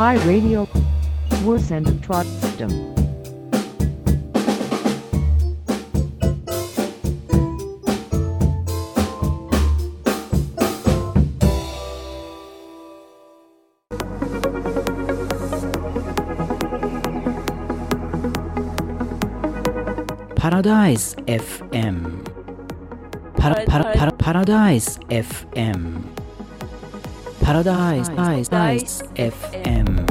[0.00, 0.66] Pi Radio
[1.44, 2.70] was and Trot System.
[20.34, 22.24] Paradise FM
[23.36, 26.19] Para, para, para, Paradise FM
[27.40, 30.06] Paradise, Paradise FM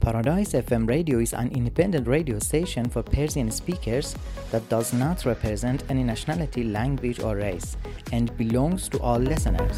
[0.00, 4.14] Paradise FM Radio is an independent radio station for Persian speakers
[4.50, 7.76] that does not represent any nationality, language, or race
[8.12, 9.76] and belongs to all listeners.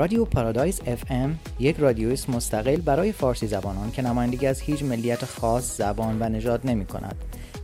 [0.00, 5.76] رادیو پارادایس FM یک رادیویست مستقل برای فارسی زبانان که نمایندگی از هیچ ملیت خاص
[5.76, 7.16] زبان و نژاد نمی کند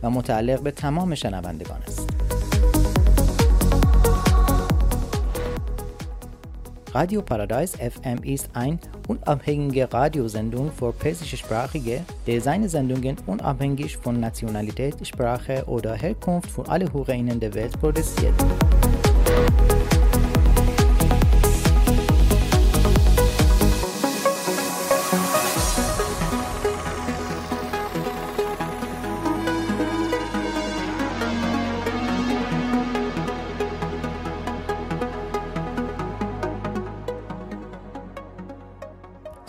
[0.03, 2.09] و متعلق به تمام شنوندگان است.
[6.93, 15.07] Radio Paradise FM ist ein unabhängige Radiosendung für persischsprachige, der seine Sendungen unabhängig von Nationalität,
[15.07, 18.35] Sprache oder Herkunft für alle HörerInnen der Welt produziert.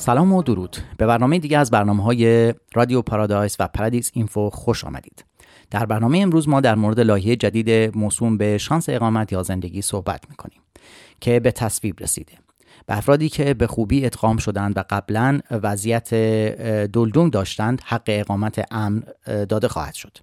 [0.09, 0.77] سلام و درود.
[0.97, 5.25] به برنامه دیگه از برنامه های رادیو پارادایس و پرادیس اینفو خوش آمدید.
[5.71, 10.25] در برنامه امروز ما در مورد لایحه جدید موسوم به شانس اقامت یا زندگی صحبت
[10.31, 10.61] می‌کنیم
[11.21, 12.33] که به تصویب رسیده.
[12.87, 16.15] به افرادی که به خوبی ادغام شدند و قبلا وضعیت
[16.93, 20.19] دلدون داشتند حق اقامت امن داده خواهد شد.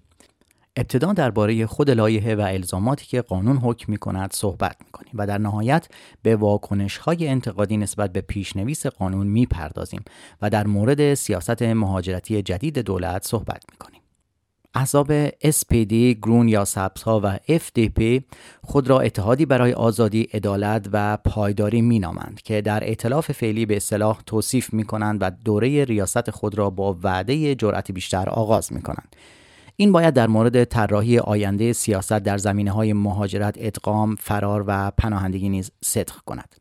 [0.78, 5.28] ابتدا درباره خود لایحه و الزاماتی که قانون حکم می کند صحبت می کنیم و
[5.28, 5.88] در نهایت
[6.24, 10.02] به واکنش های انتقادی نسبت به پیشنویس قانون می پردازیم
[10.42, 14.02] و در مورد سیاست مهاجرتی جدید دولت صحبت می کنیم.
[14.78, 16.66] احزاب SPD، گرون یا
[17.06, 18.22] ها و FDP
[18.64, 23.76] خود را اتحادی برای آزادی، عدالت و پایداری می نامند که در اطلاف فعلی به
[23.76, 28.82] اصطلاح توصیف می کنند و دوره ریاست خود را با وعده جرأت بیشتر آغاز می
[28.82, 29.16] کنند.
[29.78, 35.50] این باید در مورد طراحی آینده سیاست در زمینه های مهاجرت، ادغام، فرار و پناهندگی
[35.50, 36.56] نیز صدق کند.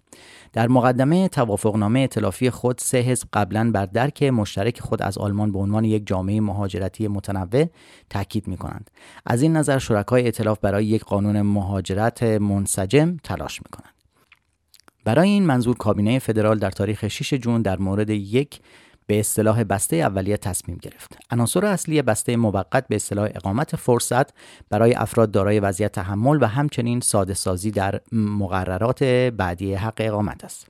[0.53, 5.59] در مقدمه توافقنامه اطلافی خود سه حزب قبلا بر درک مشترک خود از آلمان به
[5.59, 7.67] عنوان یک جامعه مهاجرتی متنوع
[8.11, 8.91] تاکید می کنند.
[9.27, 13.95] از این نظر شرکای اطلاف برای یک قانون مهاجرت منسجم تلاش می کنند.
[15.05, 18.61] برای این منظور کابینه فدرال در تاریخ 6 جون در مورد یک
[19.07, 21.19] به اصطلاح بسته اولیه تصمیم گرفت.
[21.31, 24.31] عناصر اصلی بسته موقت به اصطلاح اقامت فرصت
[24.71, 30.69] برای افراد دارای وضعیت تحمل و همچنین ساده سازی در مقررات بعدی حق اقامت است.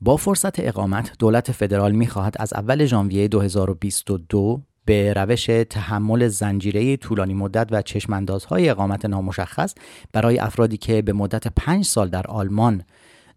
[0.00, 6.96] با فرصت اقامت دولت فدرال می خواهد از اول ژانویه 2022 به روش تحمل زنجیره
[6.96, 9.74] طولانی مدت و چشماندازهای اقامت نامشخص
[10.12, 12.82] برای افرادی که به مدت پنج سال در آلمان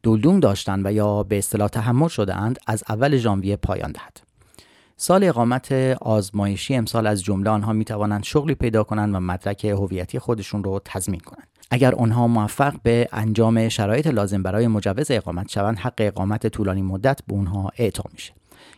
[0.04, 4.33] دلدوم داشتند و یا به اصطلاح تحمل شده اند از اول ژانویه پایان دهد.
[5.04, 5.72] سال اقامت
[6.02, 10.82] آزمایشی امسال از جمله آنها می توانند شغلی پیدا کنند و مدرک هویتی خودشون رو
[10.86, 11.48] تضمین کنند.
[11.72, 17.20] اگر آنها موفق به انجام شرایط لازم برای مجوز اقامت شوند حق اقامت طولانی مدت
[17.28, 18.34] به اونها اعطا میشه.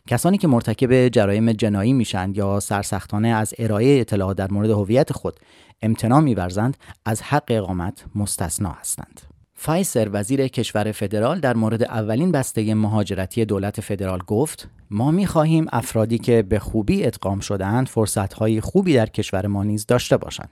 [0.07, 5.39] کسانی که مرتکب جرایم جنایی میشند یا سرسختانه از ارائه اطلاعات در مورد هویت خود
[5.81, 9.34] امتناع میورزند از حق اقامت مستثنا هستند.
[9.57, 15.65] فایسر وزیر کشور فدرال در مورد اولین بسته مهاجرتی دولت فدرال گفت ما می خواهیم
[15.71, 20.49] افرادی که به خوبی ادغام شدهاند فرصتهای خوبی در کشور ما نیز داشته باشند.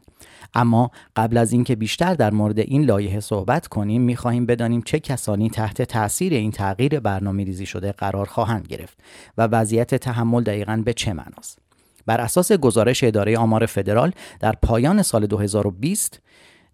[0.53, 4.99] اما قبل از اینکه بیشتر در مورد این لایحه صحبت کنیم می خواهیم بدانیم چه
[4.99, 8.97] کسانی تحت تاثیر این تغییر برنامه ریزی شده قرار خواهند گرفت
[9.37, 11.59] و وضعیت تحمل دقیقا به چه معناست.
[12.05, 16.21] بر اساس گزارش اداره آمار فدرال در پایان سال 2020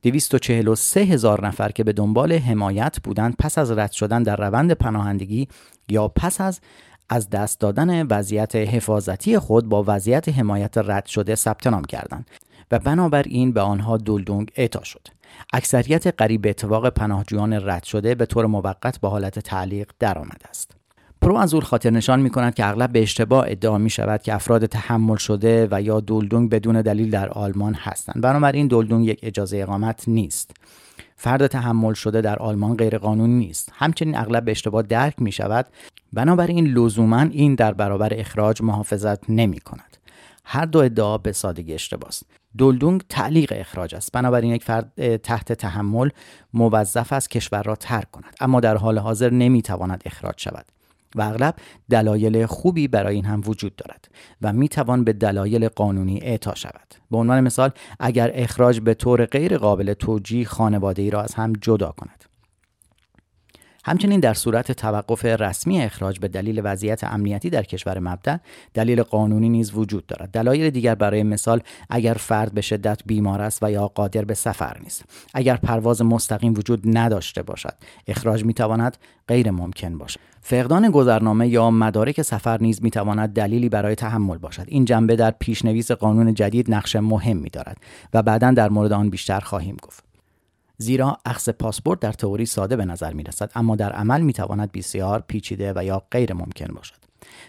[0.03, 5.47] 243 هزار نفر که به دنبال حمایت بودند پس از رد شدن در روند پناهندگی
[5.89, 6.59] یا پس از
[7.09, 12.29] از دست دادن وضعیت حفاظتی خود با وضعیت حمایت رد شده ثبت نام کردند
[12.71, 15.07] و بنابراین به آنها دلدونگ اعطا شد.
[15.53, 20.78] اکثریت قریب اتفاق پناهجویان رد شده به طور موقت به حالت تعلیق درآمده است.
[21.21, 25.15] پرو خاطر نشان می کند که اغلب به اشتباه ادعا می شود که افراد تحمل
[25.15, 28.21] شده و یا دولدونگ بدون دلیل در آلمان هستند.
[28.21, 30.51] بنابراین دولدونگ یک اجازه اقامت نیست.
[31.15, 33.71] فرد تحمل شده در آلمان غیرقانونی نیست.
[33.75, 35.65] همچنین اغلب به اشتباه درک می شود
[36.13, 39.97] بنابراین لزوما این در برابر اخراج محافظت نمی کند
[40.45, 42.25] هر دو ادعا به سادگی اشتباه است.
[42.57, 44.11] دلدونگ تعلیق اخراج است.
[44.11, 46.09] بنابراین یک فرد تحت تحمل
[46.53, 48.35] موظف است کشور را ترک کند.
[48.39, 50.65] اما در حال حاضر نمی‌تواند اخراج شود.
[51.15, 51.55] و اغلب
[51.89, 54.09] دلایل خوبی برای این هم وجود دارد
[54.41, 56.95] و می توان به دلایل قانونی اعطا شود.
[57.11, 61.53] به عنوان مثال اگر اخراج به طور غیر قابل توجیه خانواده ای را از هم
[61.53, 62.28] جدا کند
[63.85, 68.37] همچنین در صورت توقف رسمی اخراج به دلیل وضعیت امنیتی در کشور مبدع
[68.73, 70.31] دلیل قانونی نیز وجود دارد.
[70.31, 74.77] دلایل دیگر برای مثال اگر فرد به شدت بیمار است و یا قادر به سفر
[74.83, 75.03] نیست
[75.33, 77.73] اگر پرواز مستقیم وجود نداشته باشد
[78.07, 78.97] اخراج می تواند
[79.27, 80.19] غیر ممکن باشد.
[80.41, 84.65] فقدان گذرنامه یا مدارک سفر نیز می تواند دلیلی برای تحمل باشد.
[84.67, 87.77] این جنبه در پیشنویس قانون جدید نقش مهمی دارد
[88.13, 90.08] و بعدا در مورد آن بیشتر خواهیم گفت.
[90.81, 94.71] زیرا اخذ پاسپورت در تئوری ساده به نظر می رسد اما در عمل می تواند
[94.71, 96.99] بسیار پیچیده و یا غیر ممکن باشد.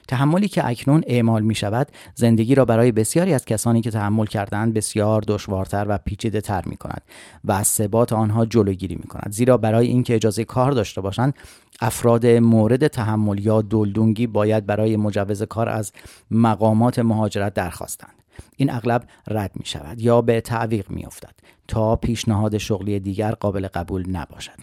[0.09, 4.75] تحملی که اکنون اعمال می شود زندگی را برای بسیاری از کسانی که تحمل کردند
[4.75, 7.03] بسیار دشوارتر و پیچیده تر می کند
[7.44, 11.35] و از ثبات آنها جلوگیری می کند زیرا برای اینکه اجازه کار داشته باشند
[11.81, 15.93] افراد مورد تحمل یا دلدونگی باید برای مجوز کار از
[16.31, 18.15] مقامات مهاجرت درخواستند.
[18.56, 21.35] این اغلب رد می شود یا به تعویق می افتد
[21.70, 24.58] تا پیشنهاد شغلی دیگر قابل قبول نباشد.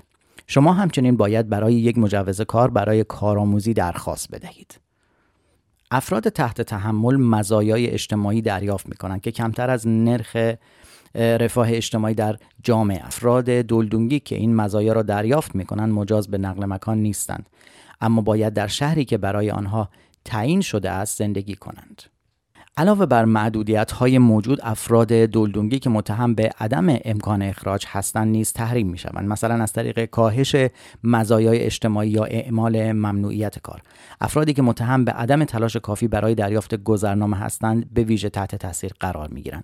[0.48, 4.80] شما همچنین باید برای یک مجوز کار برای کارآموزی درخواست بدهید.
[5.92, 10.38] افراد تحت تحمل مزایای اجتماعی دریافت می کنند که کمتر از نرخ
[11.16, 13.06] رفاه اجتماعی در جامعه.
[13.06, 17.50] افراد دلدونگی که این مزایا را دریافت می کنند مجاز به نقل مکان نیستند
[18.02, 19.90] اما باید در شهری که برای آنها
[20.26, 22.04] تعیین شده است زندگی کنند.
[22.78, 28.54] علاوه بر معدودیت های موجود افراد دلدونگی که متهم به عدم امکان اخراج هستند نیز
[28.54, 30.56] تحریم می شوند مثلا از طریق کاهش
[31.04, 33.82] مزایای اجتماعی یا اعمال ممنوعیت کار.
[34.22, 38.92] افرادی که متهم به عدم تلاش کافی برای دریافت گذرنامه هستند به ویژه تحت تاثیر
[39.00, 39.64] قرار می گیرند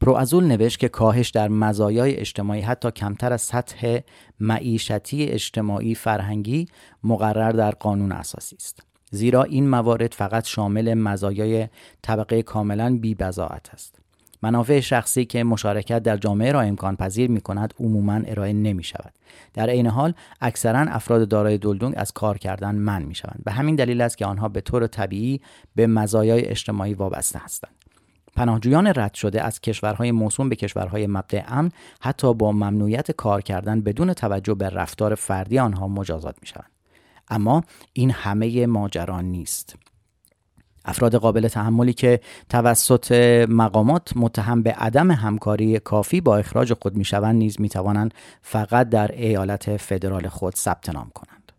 [0.00, 3.98] پروازول نوشت که کاهش در مزایای اجتماعی حتی کمتر از سطح
[4.40, 6.66] معیشتی اجتماعی فرهنگی
[7.04, 8.83] مقرر در قانون اساسی است.
[9.14, 11.68] زیرا این موارد فقط شامل مزایای
[12.02, 13.98] طبقه کاملا بی است
[14.42, 19.12] منافع شخصی که مشارکت در جامعه را امکان پذیر می کند عموما ارائه نمی شود.
[19.54, 23.40] در عین حال اکثرا افراد دارای دلدونگ از کار کردن من می شوند.
[23.44, 25.40] به همین دلیل است که آنها به طور طبیعی
[25.74, 27.74] به مزایای اجتماعی وابسته هستند.
[28.36, 31.70] پناهجویان رد شده از کشورهای موسوم به کشورهای مبدع امن
[32.00, 36.73] حتی با ممنوعیت کار کردن بدون توجه به رفتار فردی آنها مجازات می شوند.
[37.28, 37.62] اما
[37.92, 39.76] این همه ماجرا نیست.
[40.84, 43.12] افراد قابل تحملی که توسط
[43.48, 49.76] مقامات متهم به عدم همکاری کافی با اخراج خود می‌شوند نیز می‌توانند فقط در ایالت
[49.76, 51.52] فدرال خود ثبت نام کنند.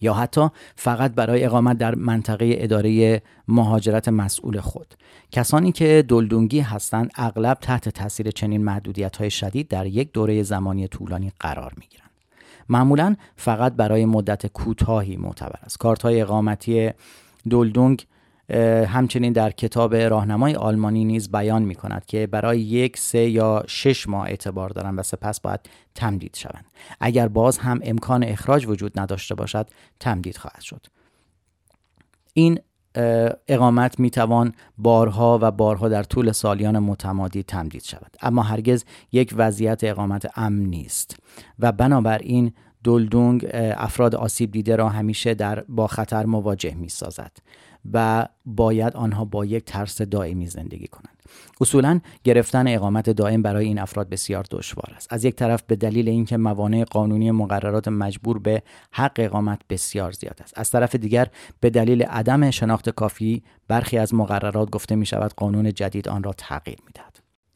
[0.00, 4.94] یا حتی فقط برای اقامت در منطقه اداره مهاجرت مسئول خود.
[5.32, 10.88] کسانی که دلدونگی هستند اغلب تحت تاثیر چنین محدودیت های شدید در یک دوره زمانی
[10.88, 12.09] طولانی قرار می گیرند
[12.70, 15.78] معمولا فقط برای مدت کوتاهی معتبر است.
[15.78, 16.90] کارت های اقامتی
[17.48, 18.06] دولدونگ
[18.86, 24.08] همچنین در کتاب راهنمای آلمانی نیز بیان می کند که برای یک سه یا شش
[24.08, 25.60] ماه اعتبار دارند و سپس باید
[25.94, 26.64] تمدید شوند.
[27.00, 29.66] اگر باز هم امکان اخراج وجود نداشته باشد
[30.00, 30.86] تمدید خواهد شد.
[32.34, 32.58] این
[33.48, 38.16] اقامت می توان بارها و بارها در طول سالیان متمادی تمدید شود.
[38.22, 41.16] اما هرگز یک وضعیت اقامت امن نیست.
[41.58, 42.52] و بنابراین
[42.84, 47.32] دلدونگ افراد آسیب دیده را همیشه در با خطر مواجه می سازد
[47.92, 51.16] و باید آنها با یک ترس دائمی زندگی کنند.
[51.60, 55.12] اصولا گرفتن اقامت دائم برای این افراد بسیار دشوار است.
[55.12, 60.40] از یک طرف به دلیل اینکه موانع قانونی مقررات مجبور به حق اقامت بسیار زیاد
[60.42, 60.58] است.
[60.58, 61.28] از طرف دیگر
[61.60, 66.32] به دلیل عدم شناخت کافی برخی از مقررات گفته می شود قانون جدید آن را
[66.32, 67.09] تغییر می دهد.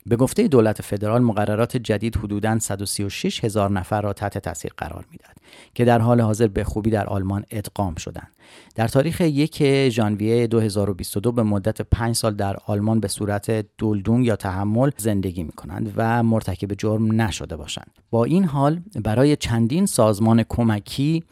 [0.09, 5.37] به گفته دولت فدرال مقررات جدید حدوداً 136 هزار نفر را تحت تاثیر قرار می‌داد
[5.75, 8.29] که در حال حاضر به خوبی در آلمان ادغام شدند.
[8.75, 14.37] در تاریخ یک ژانویه 2022 به مدت 5 سال در آلمان به صورت دلدون یا
[14.37, 17.91] تحمل زندگی می کنند و مرتکب جرم نشده باشند.
[18.11, 21.25] با این حال برای چندین سازمان کمکی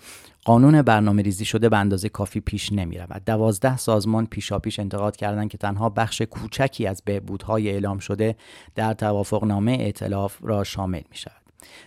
[0.44, 3.22] قانون برنامه ریزی شده به اندازه کافی پیش نمی رود.
[3.26, 8.37] دوازده سازمان پیشاپیش انتقاد کردند که تنها بخش کوچکی از بهبودهای اعلام شده
[8.75, 11.42] در توافقنامه ائتلاف را شامل می شود.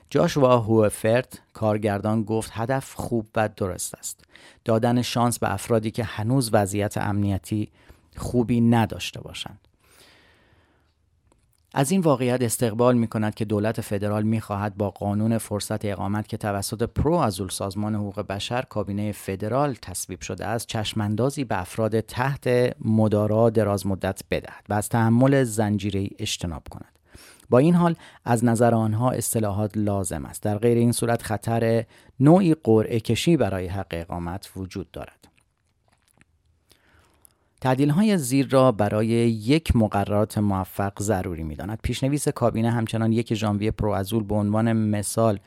[0.10, 4.24] جاشوا هوفرت کارگردان گفت هدف خوب و درست است.
[4.66, 7.70] دادن شانس به افرادی که هنوز وضعیت امنیتی
[8.18, 9.60] خوبی نداشته باشند.
[11.78, 16.28] از این واقعیت استقبال می کند که دولت فدرال می خواهد با قانون فرصت اقامت
[16.28, 22.00] که توسط پرو آزول سازمان حقوق بشر کابینه فدرال تصویب شده است چشماندازی به افراد
[22.00, 27.00] تحت مدارا دراز مدت بدهد و از تحمل زنجیره اجتناب کند.
[27.50, 30.44] با این حال از نظر آنها اصطلاحات لازم است.
[30.44, 31.86] در غیر این صورت خطر
[32.20, 35.25] نوعی قرعه کشی برای حق اقامت وجود دارد.
[37.66, 41.80] تعدیل های زیر را برای یک مقررات موفق ضروری می داند.
[41.84, 45.40] پیشنویس کابینه همچنان یک ژانویه پروازول به عنوان مثال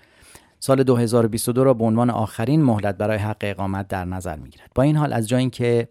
[0.61, 4.71] سال 2022 را به عنوان آخرین مهلت برای حق اقامت در نظر می گیرد.
[4.75, 5.89] با این حال از جایی که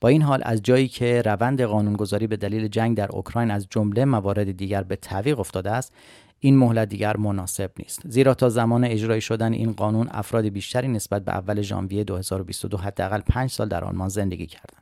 [0.00, 4.04] با این حال از جایی که روند قانونگذاری به دلیل جنگ در اوکراین از جمله
[4.04, 5.92] موارد دیگر به تعویق افتاده است
[6.40, 11.24] این مهلت دیگر مناسب نیست زیرا تا زمان اجرایی شدن این قانون افراد بیشتری نسبت
[11.24, 14.81] به اول ژانویه 2022 حداقل 5 سال در آلمان زندگی کردند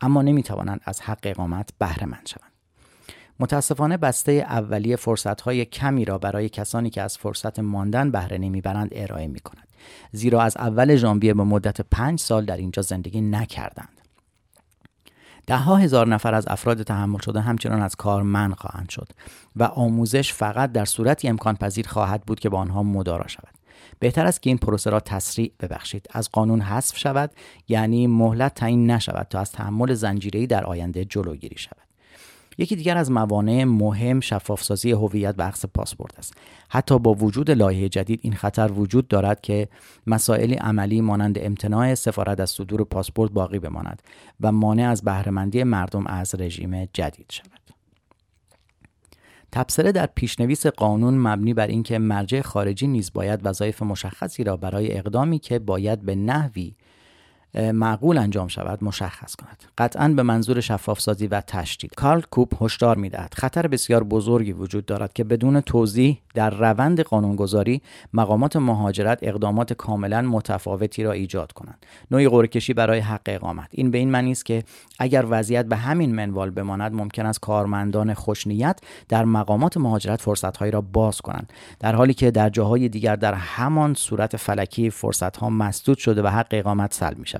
[0.00, 2.50] اما نمی توانند از حق اقامت بهره مند شوند
[3.40, 9.26] متاسفانه بسته اولیه فرصتهای کمی را برای کسانی که از فرصت ماندن بهره نمی‌برند ارائه
[9.26, 9.68] می کند.
[10.12, 14.00] زیرا از اول ژانویه به مدت پنج سال در اینجا زندگی نکردند.
[15.50, 19.08] ها هزار نفر از افراد تحمل شده همچنان از کار من خواهند شد
[19.56, 23.59] و آموزش فقط در صورتی امکان پذیر خواهد بود که با آنها مدارا شود
[24.00, 26.06] بهتر است که این پروسه را تسریع ببخشید.
[26.10, 27.30] از قانون حذف شود
[27.68, 31.90] یعنی مهلت تعیین نشود تا از تحمل زنجیره‌ای در آینده جلوگیری شود.
[32.58, 36.34] یکی دیگر از موانع مهم شفافسازی هویت و عکس پاسپورت است.
[36.68, 39.68] حتی با وجود لایحه جدید این خطر وجود دارد که
[40.06, 44.02] مسائلی عملی مانند امتناع سفارت از صدور پاسپورت باقی بماند
[44.40, 47.59] و مانع از بهرهمندی مردم از رژیم جدید شود.
[49.52, 54.98] تبصره در پیشنویس قانون مبنی بر اینکه مرجع خارجی نیز باید وظایف مشخصی را برای
[54.98, 56.74] اقدامی که باید به نحوی
[57.54, 59.64] معقول انجام شود مشخص کند.
[59.78, 61.94] قطعا به منظور شفاف سازی و تشدید.
[61.94, 63.34] کارل کوپ هشدار می‌دهد.
[63.36, 70.22] خطر بسیار بزرگی وجود دارد که بدون توضیح در روند قانونگذاری مقامات مهاجرت اقدامات کاملا
[70.22, 71.86] متفاوتی را ایجاد کنند.
[72.10, 73.68] نوعی قرعه‌کشی برای حق اقامت.
[73.70, 74.64] این به این معنی است که
[74.98, 80.80] اگر وضعیت به همین منوال بماند ممکن است کارمندان خوشنیت در مقامات مهاجرت فرصتهایی را
[80.80, 81.52] باز کنند.
[81.80, 86.48] در حالی که در جاهای دیگر در همان صورت فلکی فرصتها مسدود شده و حق
[86.50, 87.39] اقامت سلب می شود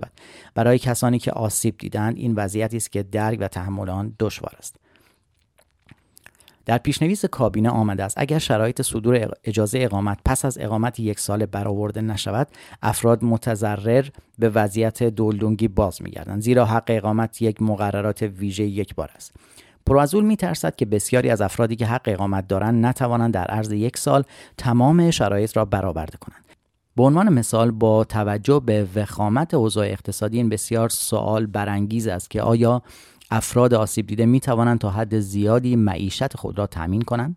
[0.54, 4.76] برای کسانی که آسیب دیدند این وضعیتی است که درک و تحمل آن دشوار است.
[6.66, 11.46] در پیشنویس کابینه آمده است اگر شرایط صدور اجازه اقامت پس از اقامت یک سال
[11.46, 12.48] برآورده نشود
[12.82, 19.10] افراد متضرر به وضعیت دولدونگی باز میگردند زیرا حق اقامت یک مقررات ویژه یک بار
[19.14, 19.32] است.
[19.86, 23.98] پروازول می ترسد که بسیاری از افرادی که حق اقامت دارند نتوانند در عرض یک
[23.98, 24.24] سال
[24.58, 26.49] تمام شرایط را برآورده کنند.
[27.00, 32.42] به عنوان مثال با توجه به وخامت اوضاع اقتصادی این بسیار سوال برانگیز است که
[32.42, 32.82] آیا
[33.30, 37.36] افراد آسیب دیده می توانند تا حد زیادی معیشت خود را تأمین کنند؟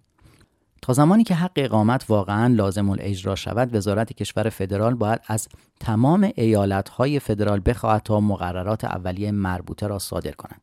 [0.82, 5.48] تا زمانی که حق اقامت واقعا لازم الاجرا شود وزارت کشور فدرال باید از
[5.80, 6.32] تمام
[6.98, 10.62] های فدرال بخواهد تا مقررات اولیه مربوطه را صادر کنند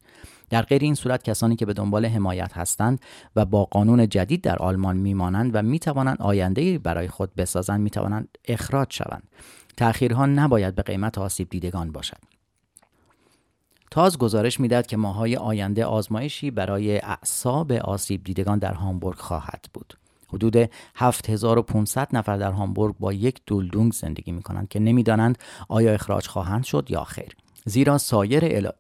[0.51, 3.01] در غیر این صورت کسانی که به دنبال حمایت هستند
[3.37, 8.89] و با قانون جدید در آلمان میمانند و می‌توانند آینده برای خود بسازند می‌توانند اخراج
[8.91, 9.29] شوند
[9.77, 12.19] تأخیرها نباید به قیمت آسیب دیدگان باشد
[13.91, 19.95] تاز گزارش می‌داد که ماهای آینده آزمایشی برای اعصاب آسیب دیدگان در هامبورگ خواهد بود.
[20.29, 25.39] حدود 7500 نفر در هامبورگ با یک دولدونگ زندگی می کنند که نمی‌دانند
[25.69, 27.37] آیا اخراج خواهند شد یا خیر.
[27.65, 28.71] زیرا سایر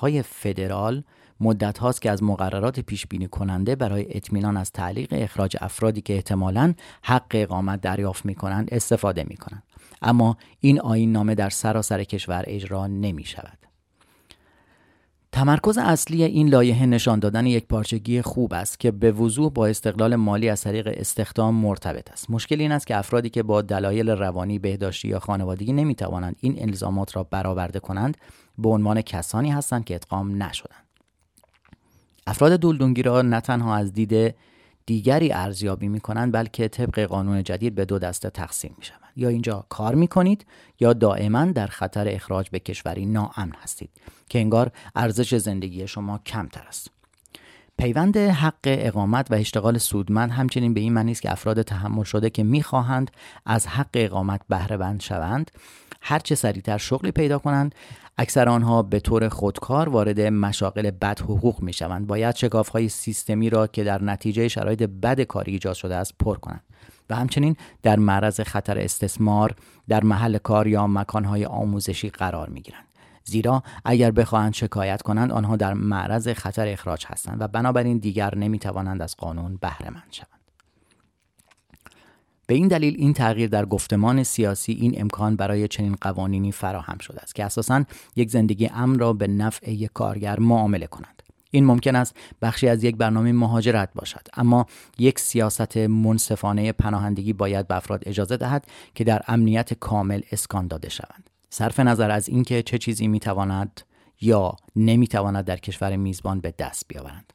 [0.00, 1.04] های فدرال
[1.40, 6.14] مدت هاست که از مقررات پیش بینی کننده برای اطمینان از تعلیق اخراج افرادی که
[6.14, 9.62] احتمالاً حق اقامت دریافت می کنند استفاده می کنند.
[10.02, 13.61] اما این آین نامه در سراسر کشور اجرا نمی شود.
[15.32, 20.16] تمرکز اصلی این لایحه نشان دادن یک پارچگی خوب است که به وضوح با استقلال
[20.16, 22.30] مالی از طریق استخدام مرتبط است.
[22.30, 27.16] مشکل این است که افرادی که با دلایل روانی بهداشتی یا خانوادگی نمی‌توانند این الزامات
[27.16, 28.16] را برآورده کنند
[28.58, 30.86] به عنوان کسانی هستند که ادغام نشدند.
[32.26, 34.34] افراد دولدونگی را نه تنها از دید
[34.86, 39.28] دیگری ارزیابی می کنند بلکه طبق قانون جدید به دو دسته تقسیم می شوند یا
[39.28, 40.46] اینجا کار می کنید
[40.80, 43.90] یا دائما در خطر اخراج به کشوری ناامن هستید
[44.28, 46.90] که انگار ارزش زندگی شما کمتر است.
[47.78, 52.30] پیوند حق اقامت و اشتغال سودمند همچنین به این معنی است که افراد تحمل شده
[52.30, 53.10] که می‌خواهند
[53.46, 55.50] از حق اقامت بهره بند شوند
[56.00, 57.74] هرچه سریعتر شغلی پیدا کنند
[58.18, 63.50] اکثر آنها به طور خودکار وارد مشاغل بد حقوق می شوند باید شکاف های سیستمی
[63.50, 66.62] را که در نتیجه شرایط بد کاری ایجاد شده است پر کنند.
[67.12, 69.54] و همچنین در معرض خطر استثمار
[69.88, 72.84] در محل کار یا مکانهای آموزشی قرار می گیرند
[73.24, 79.02] زیرا اگر بخواهند شکایت کنند آنها در معرض خطر اخراج هستند و بنابراین دیگر نمی‌توانند
[79.02, 80.28] از قانون بهره مند شوند.
[82.46, 87.22] به این دلیل این تغییر در گفتمان سیاسی این امکان برای چنین قوانینی فراهم شده
[87.22, 87.84] است که اساسا
[88.16, 91.21] یک زندگی امن را به نفع یک کارگر معامله کنند
[91.54, 94.28] این ممکن است بخشی از یک برنامه مهاجرت باشد.
[94.34, 94.66] اما
[94.98, 100.88] یک سیاست منصفانه پناهندگی باید به افراد اجازه دهد که در امنیت کامل اسکان داده
[100.88, 101.30] شوند.
[101.50, 103.80] صرف نظر از اینکه چه چیزی می‌تواند
[104.20, 107.32] یا نمی‌تواند در کشور میزبان به دست بیاورند.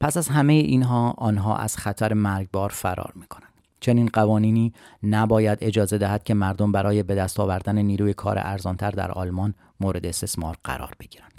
[0.00, 3.52] پس از همه اینها آنها از خطر مرگبار فرار می‌کنند.
[3.80, 4.72] چنین قوانینی
[5.02, 10.06] نباید اجازه دهد که مردم برای به دست آوردن نیروی کار ارزانتر در آلمان مورد
[10.06, 11.31] استثمار قرار بگیرند.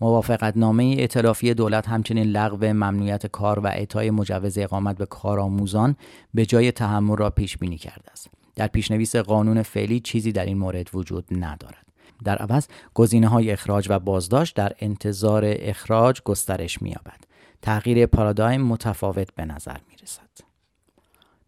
[0.00, 5.96] موافقت نامه اطلافی دولت همچنین لغو ممنوعیت کار و اعطای مجوز اقامت به کارآموزان
[6.34, 8.30] به جای تحمل را پیش بینی کرده است.
[8.56, 11.86] در پیشنویس قانون فعلی چیزی در این مورد وجود ندارد.
[12.24, 17.24] در عوض گزینه های اخراج و بازداشت در انتظار اخراج گسترش می‌یابد.
[17.62, 20.47] تغییر پارادایم متفاوت به نظر می رسد.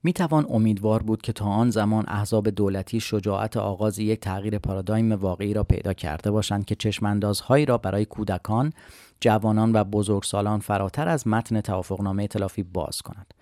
[0.03, 5.13] می توان امیدوار بود که تا آن زمان احزاب دولتی شجاعت آغاز یک تغییر پارادایم
[5.13, 8.73] واقعی را پیدا کرده باشند که چشماندازهایی را برای کودکان،
[9.21, 13.35] جوانان و بزرگسالان فراتر از متن توافقنامه ائتلافی باز کند.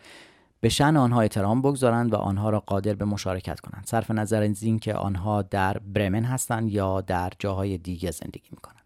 [0.61, 4.62] به شن آنها احترام بگذارند و آنها را قادر به مشارکت کنند صرف نظر از
[4.62, 8.85] اینکه آنها در برمن هستند یا در جاهای دیگه زندگی می کنند.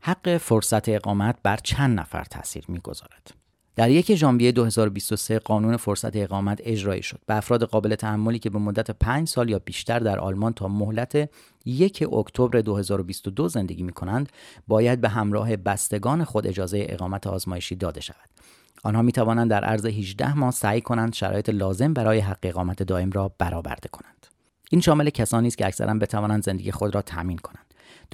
[0.00, 3.43] حق فرصت اقامت بر چند نفر تاثیر می‌گذارد
[3.76, 7.20] در یک ژانویه 2023 قانون فرصت اقامت اجرایی شد.
[7.26, 11.30] به افراد قابل تحملی که به مدت 5 سال یا بیشتر در آلمان تا مهلت
[11.64, 14.28] یک اکتبر 2022 زندگی می کنند
[14.68, 18.28] باید به همراه بستگان خود اجازه اقامت آزمایشی داده شود.
[18.84, 23.10] آنها می توانند در عرض 18 ماه سعی کنند شرایط لازم برای حق اقامت دائم
[23.10, 24.26] را برآورده کنند.
[24.70, 27.63] این شامل کسانی است که اکثرا بتوانند زندگی خود را تامین کنند.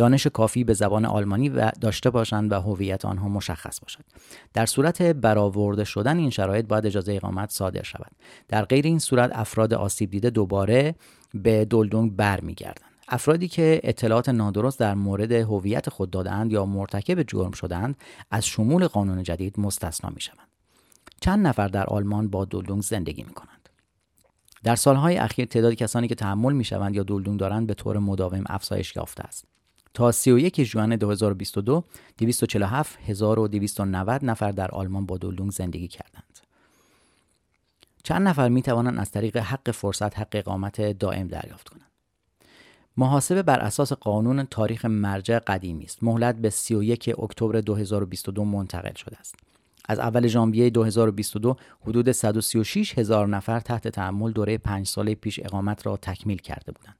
[0.00, 4.04] دانش کافی به زبان آلمانی و داشته باشند و هویت آنها مشخص باشد
[4.54, 8.10] در صورت برآورده شدن این شرایط باید اجازه اقامت صادر شود
[8.48, 10.94] در غیر این صورت افراد آسیب دیده دوباره
[11.34, 17.52] به دلدونگ برمیگردند افرادی که اطلاعات نادرست در مورد هویت خود دادند یا مرتکب جرم
[17.52, 17.96] شدند
[18.30, 20.48] از شمول قانون جدید مستثنا می شوند.
[21.20, 23.68] چند نفر در آلمان با دلدونگ زندگی می کنند.
[24.64, 28.44] در سالهای اخیر تعداد کسانی که تحمل می شوند یا دلدونگ دارند به طور مداوم
[28.46, 29.59] افزایش یافته است.
[29.94, 31.84] تا 31 ژوئن 2022
[32.18, 36.40] 247290 نفر در آلمان با دلدونگ زندگی کردند.
[38.02, 41.90] چند نفر می توانند از طریق حق فرصت حق اقامت دائم دریافت کنند.
[42.96, 46.02] محاسبه بر اساس قانون تاریخ مرجع قدیمی است.
[46.02, 49.34] مهلت به 31 اکتبر 2022 منتقل شده است.
[49.88, 55.86] از اول ژانویه 2022 حدود 136 هزار نفر تحت تحمل دوره پنج ساله پیش اقامت
[55.86, 56.96] را تکمیل کرده بودند.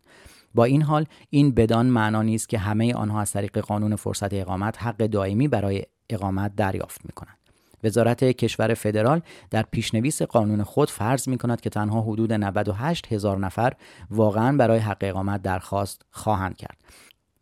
[0.54, 4.82] با این حال این بدان معنا نیست که همه آنها از طریق قانون فرصت اقامت
[4.82, 7.36] حق دائمی برای اقامت دریافت می کنند.
[7.84, 13.38] وزارت کشور فدرال در پیشنویس قانون خود فرض می کند که تنها حدود 98 هزار
[13.38, 13.72] نفر
[14.10, 16.76] واقعا برای حق اقامت درخواست خواهند کرد.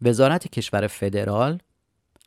[0.03, 1.59] وزارت کشور فدرال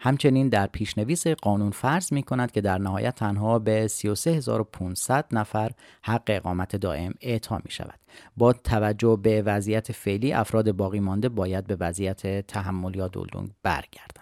[0.04, 6.24] همچنین در پیشنویس قانون فرض می کند که در نهایت تنها به 33500 نفر حق
[6.28, 8.00] اقامت دائم اعطا می شود.
[8.38, 14.21] با توجه به وضعیت فعلی افراد باقی مانده باید به وضعیت تحمل یا دلدونگ برگردند.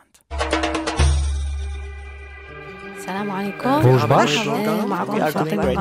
[3.09, 4.47] السلام عليكم روج باش
[4.87, 5.75] معكم فاطمة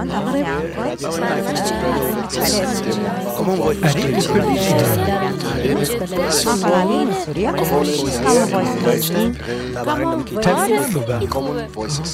[11.29, 12.11] Common Voices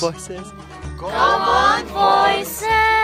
[0.98, 3.03] Common Voices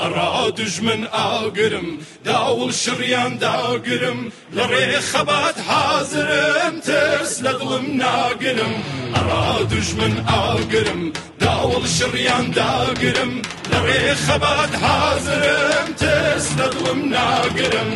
[0.00, 1.88] ئەرا دژمن ئاگرم
[2.26, 4.20] داوڵ شڕیان داگرم
[4.56, 8.74] لە ڕێ خەبات حازرم ترس لە دڵم ناگرم
[9.14, 11.02] ئەرا دژمن ئاگرم
[11.42, 13.32] داوڵ شڕیان داگرم
[13.70, 17.90] لە ڕێ خەبات حازرم ترس لە دڵم ناگرم.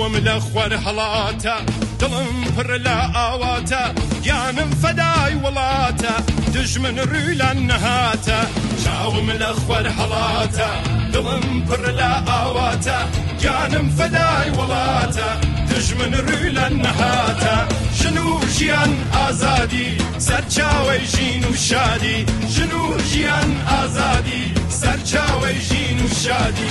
[0.00, 1.56] قوم الاخوان حلاتا.
[2.00, 3.94] ظلم فر لا آواتا.
[4.24, 6.14] يا من فداي ولاته
[6.54, 8.40] دجمن ريلا نهاتا
[8.84, 10.68] شاوم الاخوان حلاتا.
[11.12, 12.98] ظلم فر لا آواتا.
[13.42, 15.28] يا من فداي ولاته
[15.70, 17.68] دجمن ريلا نهاتا
[18.02, 18.92] شنو جيان
[19.28, 23.50] آزادي؟ سرچاوي جين وشادي شنو جيان
[23.82, 26.70] آزادي؟ سرچاوي جين وشادي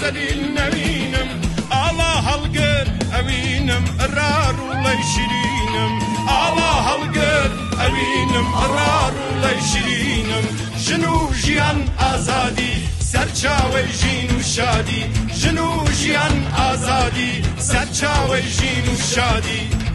[0.00, 1.30] زەلیل نەوینم
[1.72, 3.84] ئاڵا هەڵگر ئەوینم
[4.16, 5.92] ڕار و لەی شیرینم.
[6.30, 7.48] ئاڵا هەڵگر
[7.80, 10.44] ئەوینم ڕار و لەی شیرینم.
[10.84, 12.74] ژن و ژیان ئازادی
[13.10, 15.02] سەرچاوی ژین و شادی.
[15.40, 15.70] ژن و
[16.00, 17.32] ژیان ئازادی
[17.68, 19.87] سەرچاوی ژین و شادی.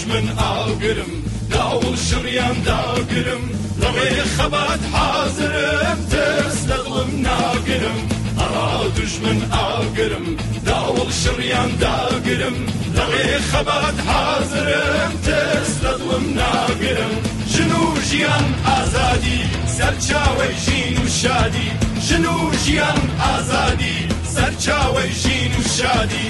[0.00, 1.12] دژمن ئاگرم
[1.52, 3.44] داوڵ شڕیان داگرم
[3.80, 7.98] لەڕێ خەبات حازرم ترس لە دڵم ناگرم.
[8.40, 10.26] ئەڕا دژمن ئاگرم
[10.68, 12.56] داوڵ شڕیان داگرم
[12.96, 17.14] لەڕێ خەبات حازرم ترس لە دڵم ناگرم.
[17.52, 19.40] ژن و ژیان ئازادی
[19.76, 21.68] سەرچاوی ژین و شادی.
[22.06, 23.98] ژن و ژیان ئازادی
[24.34, 26.28] سەرچاوی ژین و شادی.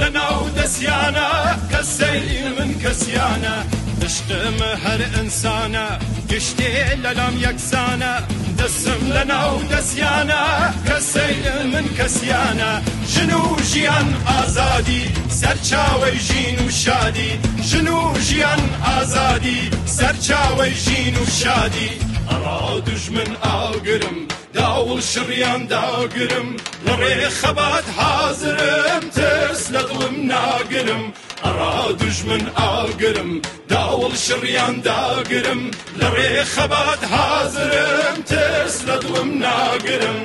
[0.08, 1.28] لنا ودسيانة
[1.72, 3.66] كسي من كسيانا.
[4.02, 6.00] تشتم هر إنسانا
[6.32, 8.28] قشتي للام يكسانا.
[8.58, 11.36] دسم لنا ودسيانا كسي
[11.74, 12.84] من كسيانا.
[13.16, 15.86] شنو جيان آزادي؟ سرچا
[16.28, 17.40] جين وشادي
[17.72, 20.42] شنو جيان آزادي؟ سرچا
[20.86, 21.90] جين وشادي
[22.32, 26.51] أرادش من أقرم شادی ئەڕا دژمن ئاگرم داوڵ شڕیان داگرم
[26.87, 31.03] لە ڕێ خەبات حازرم ترس لە دڵم ناگرم
[31.45, 33.31] ئەڕا دژمن ئاگرم
[33.73, 35.63] داوڵ شڕیان داگرم
[35.99, 40.19] لە ڕێ خەبات حازرم ترس لە دڵم ناگرم.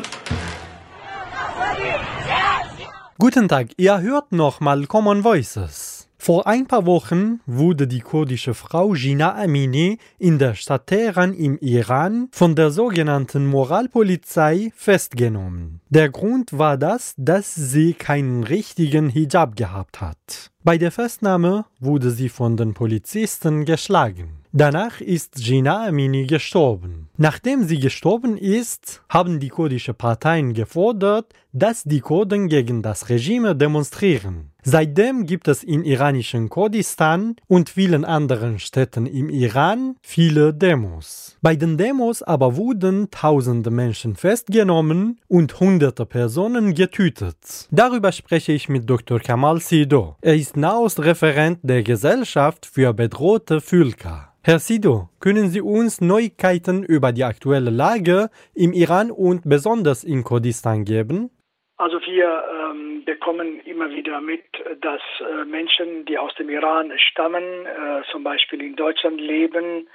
[3.23, 5.90] Guten Tag, ihr hört nochmal Common Voices.
[6.24, 11.58] Vor ein paar Wochen wurde die kurdische Frau Gina Amini in der Stadt Teheran im
[11.58, 15.80] Iran von der sogenannten Moralpolizei festgenommen.
[15.88, 20.52] Der Grund war das, dass sie keinen richtigen Hijab gehabt hat.
[20.62, 24.44] Bei der Festnahme wurde sie von den Polizisten geschlagen.
[24.52, 27.08] Danach ist Gina Amini gestorben.
[27.16, 33.56] Nachdem sie gestorben ist, haben die kurdische Parteien gefordert, dass die Kurden gegen das Regime
[33.56, 34.51] demonstrieren.
[34.64, 41.36] Seitdem gibt es in iranischen Kurdistan und vielen anderen Städten im Iran viele Demos.
[41.42, 47.66] Bei den Demos aber wurden tausende Menschen festgenommen und hunderte Personen getötet.
[47.72, 49.18] Darüber spreche ich mit Dr.
[49.18, 50.16] Kamal Sido.
[50.20, 54.32] Er ist Nahost-Referent der Gesellschaft für bedrohte Völker.
[54.44, 60.22] Herr Sido, können Sie uns Neuigkeiten über die aktuelle Lage im Iran und besonders in
[60.22, 61.30] Kurdistan geben?
[61.76, 64.44] Also wir ähm, bekommen immer wieder mit,
[64.80, 69.88] dass äh, Menschen, die aus dem Iran stammen, äh, zum Beispiel in Deutschland leben,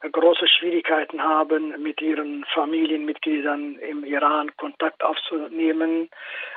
[0.00, 6.08] äh, große Schwierigkeiten haben, mit ihren Familienmitgliedern im Iran Kontakt aufzunehmen.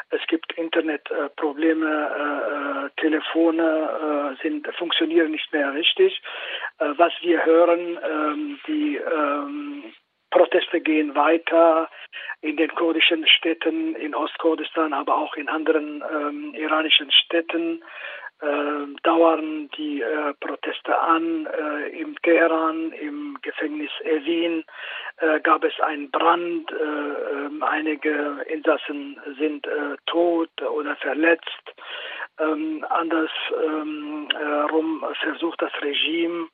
[0.10, 6.22] Es gibt Internetprobleme, Telefone sind, funktionieren nicht mehr richtig.
[6.80, 9.94] Was wir hören, ähm, die ähm,
[10.32, 11.90] Proteste gehen weiter
[12.42, 17.84] in den kurdischen Städten, in Ostkurdistan, aber auch in anderen ähm, iranischen Städten
[18.42, 21.46] äh, dauern die äh, Proteste an.
[21.46, 24.64] Äh, Im Teheran, im Gefängnis Evin
[25.18, 26.72] äh, gab es einen Brand.
[26.72, 31.74] Äh, ähm, einige Insassen sind äh, tot oder verletzt.
[32.42, 36.48] Ähm, andersrum ähm, versucht das Regime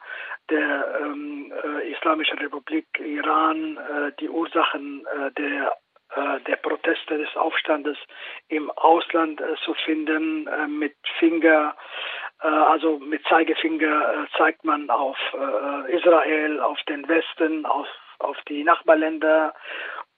[0.49, 1.53] der ähm,
[1.91, 3.77] Islamischen Republik Iran
[4.19, 5.05] die Ursachen
[5.37, 5.77] der
[6.15, 7.97] äh, der Proteste des Aufstandes
[8.47, 10.47] im Ausland äh, zu finden.
[10.47, 11.75] Äh, mit Finger,
[12.39, 15.17] also mit Zeigefinger zeigt man auf
[15.87, 17.87] Israel, auf den Westen, auf,
[18.19, 19.55] auf die Nachbarländer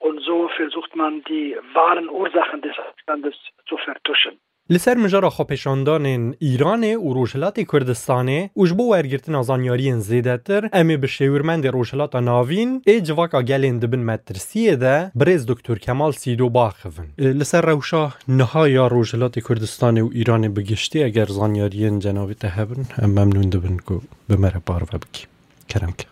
[0.00, 3.34] und so versucht man die wahren Ursachen des Aufstandes
[3.66, 4.38] zu vertuschen.
[4.72, 10.68] لسر مجارا خاپشاندان ایران و روشلات کردستانه اوش بو ورگرتن زانیارین زیده تر.
[10.72, 16.48] امی به شیورمند روشلات ناوین ای جواکا گلین دبن مترسیه ده برز دکتر کمال سیدو
[16.48, 22.84] باخفن لسر روشا نهای روشلات کردستان و ایران بگشتی اگر زانیارین جنابی تهبن.
[23.02, 23.94] ممنون دبن که
[24.28, 25.26] بمره بار و بکی.
[25.68, 26.06] کرم که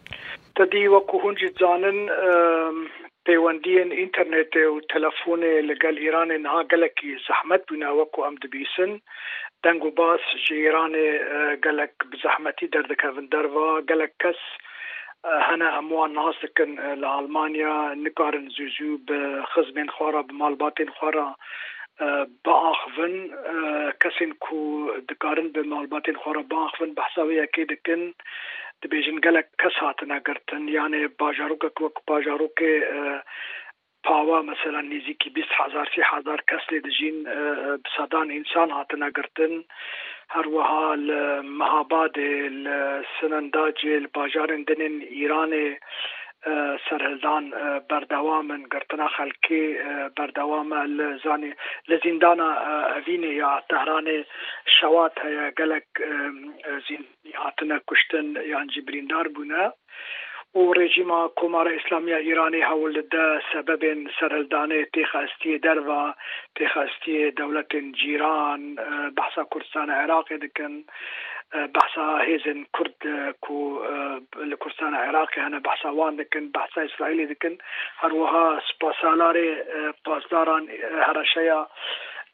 [0.57, 2.09] تدی وکو هنجی زانن
[3.29, 8.93] پەیوەندیان ئینتەرنێتێ و تەلەفۆنێ لەگەل ئیرانێ نها گەلکی زەحمەت بووناوەکو ئەم دەبیسن
[9.65, 11.09] دەنگ و باس ji ئیرانê
[11.65, 14.41] gelek bi zehmetî derdikevin derva gelek kes
[15.49, 19.19] hene hemwan nas dikin li Almanya nikarin zûzû bi
[19.53, 21.27] xizmên xwara bi malbatên xwara
[22.45, 23.15] biaxivin
[24.03, 24.59] kesên ku
[25.09, 28.03] dikarin bi malbatên xwara biaxivin behsa wê yekê dikin
[28.83, 33.23] gelek kes hatine girtin yani bajarokek wek bajarokê
[34.03, 37.25] pawa mesela nêzîkî bîst hezar sî hezar kes lê dijîn
[37.85, 39.67] bisadan însan hatine girtin
[40.29, 41.23] her wiha li
[41.61, 42.33] mehabadê
[42.65, 42.79] li
[43.17, 45.79] sinendacê li bajarên dinên îranê
[46.87, 47.45] سەرهلدان
[47.91, 49.65] بەردەوامن گرتنا خەلکی
[50.17, 51.53] بەردەوامە لە زانی
[51.89, 52.49] لە زیندانە
[52.93, 54.19] ئەڤینێ یا تەهرانێ
[54.77, 55.89] شەوات هەیە گەلک
[57.43, 59.65] هاتنە کوشتن یانجی بریندار بوونە
[60.55, 66.05] و رژیما کۆمارە ئیسلامیە ئیرانی هەوڵدە سەبەبێن سەرهلدانێ تێخستی دەروا
[66.57, 68.63] تێخستی دەولەتن جیران
[69.17, 70.75] بەحسا کوردستانە عێراقی دکن
[71.55, 77.59] بحثا هيزن كرد آه، كو آه، لكردستان عراقي هنا بحثا وان دكن بحثا إسرائيلي دكن.
[77.99, 81.67] هروها سباسالاري آه، بازداران هرشيا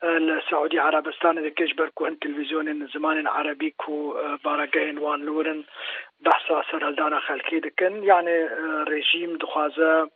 [0.05, 5.65] السعودي عربستان دكيش بركو كون تلفزيون زمان عربي كو باراجين وان لورن
[6.21, 8.45] بحث سر هالدانا خلكي دكن يعني
[8.89, 10.11] رژیم دخوازه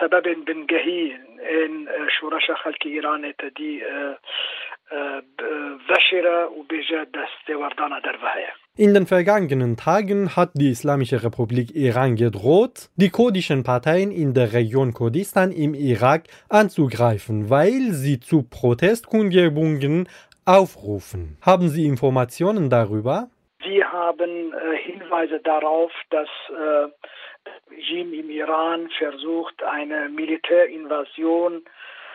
[0.00, 1.16] سبب بنجهي
[1.50, 3.84] إن شورشة خلکی إيران تدي
[8.76, 14.52] In den vergangenen Tagen hat die Islamische Republik Iran gedroht, die kurdischen Parteien in der
[14.52, 20.08] Region Kurdistan im Irak anzugreifen, weil sie zu Protestkundgebungen
[20.46, 21.38] aufrufen.
[21.42, 23.28] Haben Sie Informationen darüber?
[23.60, 26.88] Wir haben äh, Hinweise darauf, dass äh,
[27.44, 31.62] das Regime im Iran versucht, eine Militärinvasion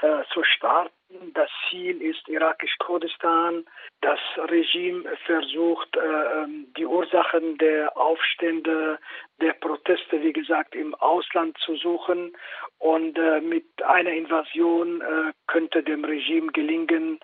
[0.01, 0.96] äh, zu starten
[1.33, 3.65] das Ziel ist irakisch-Kurdistan.
[4.01, 8.99] Das Regime versucht, äh, ähm, die Ursachen der Aufstände,
[9.41, 12.35] der Proteste, wie gesagt, im Ausland zu suchen.
[12.79, 17.19] Und äh, mit einer Invasion äh, könnte dem Regime gelingen,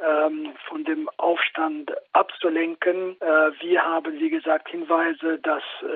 [0.00, 3.16] ähm, von dem Aufstand abzulenken.
[3.20, 5.86] Äh, wir haben, wie gesagt, Hinweise, dass äh,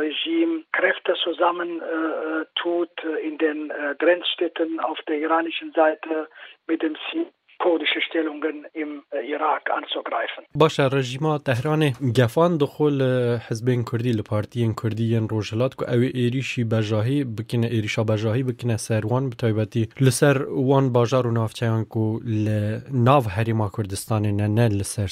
[0.00, 2.90] Regime Kräfte zusammen äh, tut
[3.22, 6.28] in den äh, Grenzstädten auf der iranischen Seite
[6.66, 7.26] mit dem Ziel,
[7.63, 9.03] کردische Stellungen im
[9.35, 10.43] Irak anzugreifen.
[10.55, 13.01] باشه رژیما تهران گفان دخول
[13.49, 19.89] حزبین کردی لپارتیین کردیین روجلات کو او ایریشی بجاهی بکنه ایریشا بجاهی بکنه سروان بتایبتی
[20.01, 25.07] لسر وان باجار و نافچیان کو لناو حریما کردستان نه نه لسر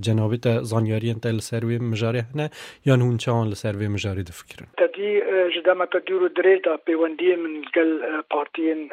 [0.00, 2.50] جنابی تا زانیاریان تا لسروی مجاری هنه
[2.86, 5.20] یان هون چان لسروی مجاری دفکرن تدی
[5.54, 7.90] جدام تا دیرو دریج دا پیوندی من گل
[8.30, 8.88] پارتین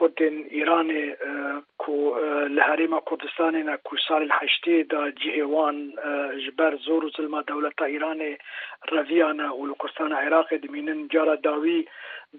[0.00, 0.88] کردن ایران
[1.78, 2.16] کو
[2.50, 5.92] لحریم کردستان نه کو سال حشتی دا جهوان
[6.46, 8.22] جبر زور ظلم دولت ایران
[8.92, 11.84] رویانه و کردستان عراق دمینن جارا داوی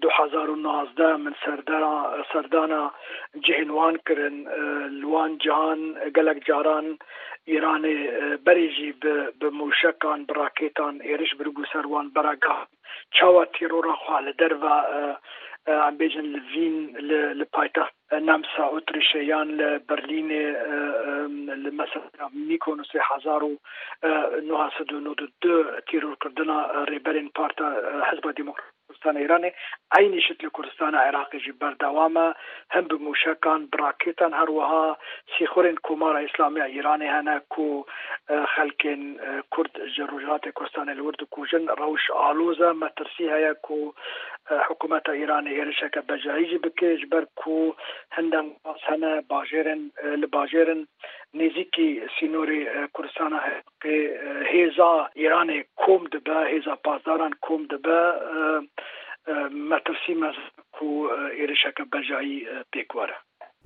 [0.02, 2.92] 2019 من سردانا سردانا
[3.34, 4.36] جهنوان کرن
[5.00, 6.98] لوان جهان گلک جاران
[7.44, 7.82] ایران
[8.46, 8.92] بریجی
[9.40, 12.66] به موشکان براکیتان ایرش برگو سروان براگاه
[13.10, 15.16] چاوا تیرورا خواه لدروا
[15.68, 16.96] ام بيجن لفين
[17.40, 20.28] لبايتخت نمسا اوتريشيان لبرلين
[21.80, 23.58] مثلا ميكونوس حزارو
[24.48, 28.73] نوها سدو نودو دو تيرور كردنا ريبرين بارتا حزب ديمقراطي
[29.04, 29.52] کوردستان ایرانی
[29.98, 32.34] عینی شت لکردستان عراقی جی بردوامه
[32.70, 34.98] هم به موشکان براکتان هروها
[35.38, 37.86] سیخورین کمار اسلامی ایرانی هنه کو
[38.56, 39.20] خلکین
[39.56, 43.94] کرد جروجات کردستان الورد کوجن روش آلوزه مترسی هیا کو
[44.68, 47.74] حکومت ایرانی ایرشک بجایجی بکش بر کو
[48.12, 48.46] هندم
[48.88, 50.86] سنه باجرن لباجرن
[51.34, 52.66] نزیکی سینوری
[52.98, 53.40] کردستان
[54.46, 58.14] هیزا ایران کوم دبه هیزا پاسداران کوم دبه
[59.26, 59.76] Ähm, äh,
[61.36, 61.54] äh,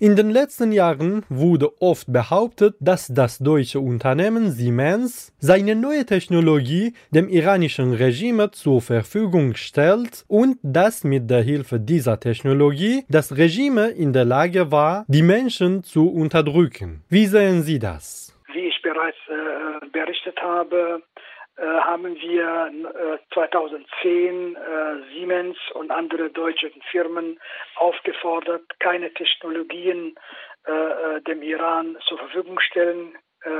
[0.01, 6.95] in den letzten Jahren wurde oft behauptet, dass das deutsche Unternehmen Siemens seine neue Technologie
[7.11, 13.89] dem iranischen Regime zur Verfügung stellt und dass mit der Hilfe dieser Technologie das Regime
[13.89, 17.03] in der Lage war, die Menschen zu unterdrücken.
[17.09, 18.39] Wie sehen Sie das?
[18.53, 21.03] Wie ich bereits äh, berichtet habe,
[21.61, 27.39] haben wir 2010 äh, äh, Siemens und andere deutsche Firmen
[27.77, 30.15] aufgefordert, keine Technologien
[31.27, 33.17] dem Iran zur Verfügung stellen,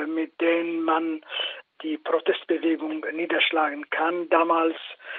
[0.07, 1.23] mit denen man
[1.83, 4.29] die Protestbewegung niederschlagen kann.
[4.29, 4.77] Damals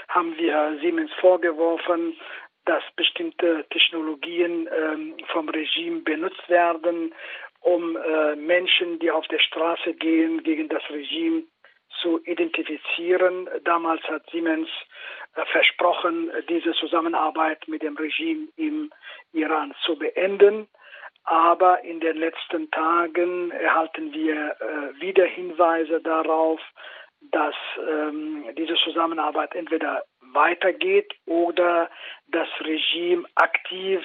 [0.08, 2.16] haben wir Siemens vorgeworfen,
[2.66, 7.14] dass bestimmte Technologien ähm, vom Regime benutzt werden,
[7.62, 11.44] um äh, Menschen, die auf der Straße gehen, gegen das Regime
[12.02, 13.50] zu identifizieren.
[13.64, 14.70] Damals hat Siemens
[15.36, 18.92] äh, versprochen, diese Zusammenarbeit mit dem Regime im
[19.34, 20.68] Iran zu beenden.
[21.24, 26.60] Aber in den letzten Tagen erhalten wir äh, wieder Hinweise darauf,
[27.22, 27.56] dass
[27.88, 31.90] ähm, diese Zusammenarbeit entweder weitergeht oder
[32.28, 34.02] das Regime aktiv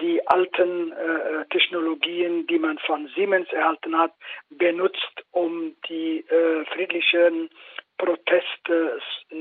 [0.00, 4.12] die alten äh, Technologien, die man von Siemens erhalten hat,
[4.50, 7.50] benutzt, um die äh, friedlichen
[7.98, 8.74] Proteste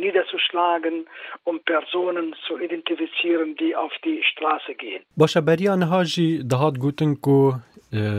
[0.04, 0.96] niederzuschlagen,
[1.44, 5.02] um Personen zu identifizieren, die auf die Straße gehen.
[5.18, 7.54] باشه بریان هاجی دهات گوتن کو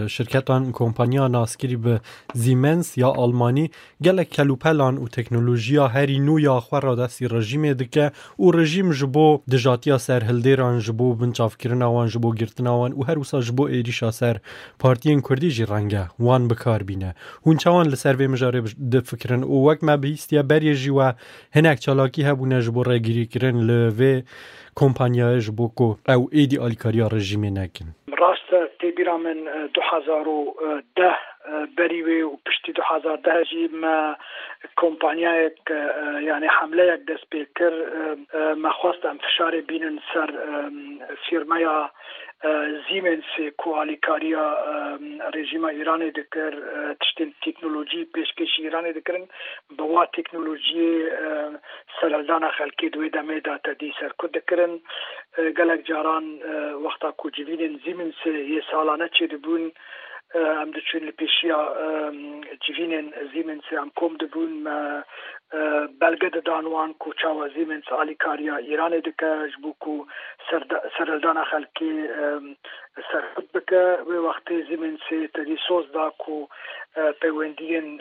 [0.09, 2.01] شرکتان کمپانیا ناسکری به
[2.35, 3.71] زیمنس یا آلمانی
[4.05, 9.43] گل کلوپلان و تکنولوژیا هری نو یا خور را دستی رژیم دکه و رژیم جبو
[9.53, 14.11] دجاتیا سر هلدیران جبو بنچاف کرن وان جبو گرتن وان و هر وسا جبو ایریشا
[14.11, 14.37] سر
[14.79, 17.15] پارتین کردی جی رنگه وان بکار بینه
[17.47, 19.97] هون چوان لسر وی مجاره دفکرن و وک ما
[20.31, 21.13] جی و
[21.55, 24.23] هنک چالاکی هبونه جبو رگیری کرن لوی
[24.77, 25.97] کمپانیا جبو کو.
[26.09, 27.95] او ایدی آلیکاریا رژیم نکن.
[28.19, 29.37] راست تبیرا من
[29.75, 31.15] 2010
[31.77, 33.65] بەریوێ و پشتی دو هزار داژی
[34.81, 35.59] کۆمپانیایەک
[36.29, 37.79] یعنی حملەیەک دەست پێ کرد
[38.65, 40.31] مەخواست ئەم فشارێ بینن سەر
[41.25, 41.77] فیرمەیە
[42.89, 44.47] زیمنسێ کوالیکاریە
[45.37, 46.59] رژیمە ئیرانی دەکرد
[47.01, 49.25] تشتین تکنولوژی پێشکەشی ایرانی دەکردن
[49.79, 50.91] بەوا تکنولوژی
[51.97, 54.73] سەرلدانە خەلکی دوێ دەمێ داتەدی سەرکوت دەکردن
[55.59, 56.27] گەلک جاران
[56.85, 59.65] وەختا کوجیین زیمنسێ یە ساڵانە چێ دەبوون؟
[60.35, 61.59] amdet schön le pechia
[62.67, 64.67] divinen Siemens am kom de bun
[66.01, 70.07] belge de danwan ku çawa Siemens ali kariya İranê dike ji bo ku
[70.97, 71.93] sereldana xelkê
[73.11, 76.49] serhud bike wê wextê Siemensê tedî soz da ku
[77.21, 77.99] peywendiyên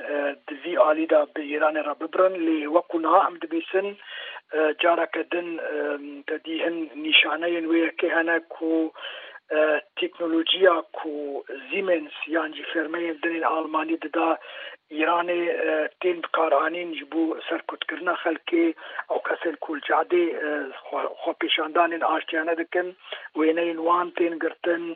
[0.47, 3.97] divî alî da bi İranê re bibrin lê wekû niha em dibîsin
[4.55, 5.59] جارك دن
[6.27, 8.91] تدي هن نشانين ويكي هنا كو
[10.01, 14.38] تکنولوژیا کو زیمنس یعنی فرمه دن آلمانی دا
[14.89, 15.27] ایران
[16.01, 17.83] تین بکارانین جبو سرکوت
[18.23, 18.75] خلکی
[19.07, 20.71] او کسل کول جاده
[21.15, 22.95] خو پیشاندان آشتیانه دکن
[23.36, 24.95] وینین وان تین گرتن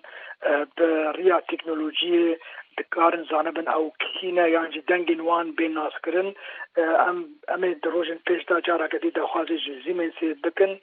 [0.76, 2.38] به ریا تکنولوژی
[2.79, 6.35] دکارن زانبن او کینه یعنی دنگین وان بین ناس کرن
[7.09, 10.79] ام ام دروژن پیش دا جارا کدی دا خوازی زیمن سی دکن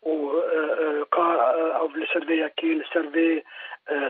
[0.00, 0.32] او
[1.10, 1.26] کا
[1.80, 3.42] او لسروی اکی لسروی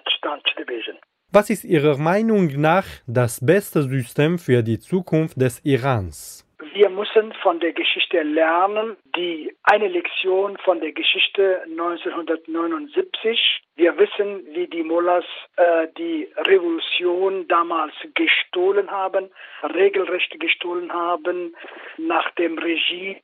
[0.07, 0.99] تشتان چه بیجن
[1.33, 6.47] Was ist Ihrer Meinung nach das beste System für die Zukunft des Irans?
[6.74, 8.96] Wir müssen von der Geschichte lernen.
[9.16, 13.64] Die eine Lektion von der Geschichte 1979.
[13.76, 19.32] Wir wissen, wie die Mullahs äh, die Revolution damals gestohlen haben,
[19.64, 21.56] regelrecht gestohlen haben.
[21.98, 23.20] Nach dem Regime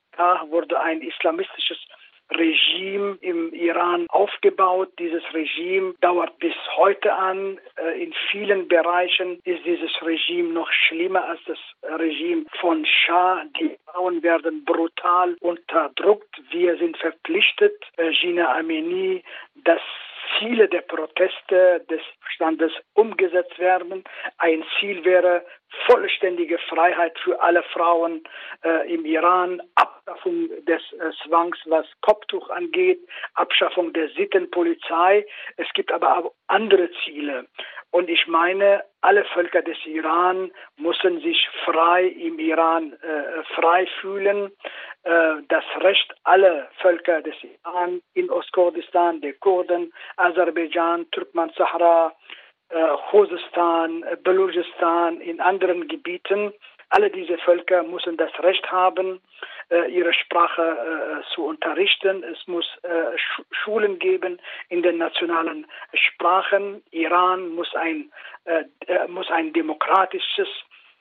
[0.50, 1.78] wurde ein islamistisches
[2.30, 4.90] Regime im Iran aufgebaut.
[4.98, 7.58] Dieses Regime dauert bis heute an.
[7.76, 11.58] Äh, in vielen Bereichen ist dieses Regime noch schlimmer als das
[11.98, 13.44] Regime von Shah.
[13.58, 16.40] Die Frauen werden brutal unterdrückt.
[16.50, 17.74] Wir sind verpflichtet,
[18.20, 19.22] Gina Amini,
[19.64, 19.80] dass
[20.38, 22.00] Ziele der Proteste des
[22.34, 24.04] Standes umgesetzt werden.
[24.38, 25.44] Ein Ziel wäre
[25.86, 28.22] vollständige Freiheit für alle Frauen
[28.64, 33.00] äh, im Iran, Abschaffung des äh, Zwangs, was Kopftuch angeht,
[33.34, 35.26] Abschaffung der Sittenpolizei.
[35.56, 37.46] Es gibt aber auch andere Ziele.
[37.90, 44.52] Und ich meine, alle Völker des Iran müssen sich frei im Iran äh, frei fühlen.
[45.04, 52.12] Äh, das Recht aller Völker des Iran in Ostkurdistan, der Kurden, Aserbaidschan, Turkmen, Sahara,
[52.68, 56.52] äh, Khuzestan, Belutschistan, in anderen Gebieten.
[56.90, 59.48] Alle diese Völker müssen das Recht haben, äh,
[59.90, 62.24] ihre Sprache äh, zu unterrichten.
[62.24, 66.82] Es muss äh, Sch Schulen geben in den nationalen Sprachen.
[66.90, 68.10] Iran muss ein,
[68.44, 68.64] äh,
[69.08, 70.48] muss ein demokratisches,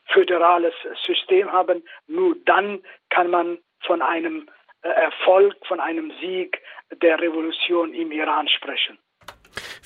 [0.08, 0.73] föderales
[1.06, 1.84] System haben.
[2.08, 4.49] Nur dann kann man von einem
[4.82, 6.62] äh, Erfolg, von einem Sieg
[7.01, 8.97] der Revolution im Iran sprechen.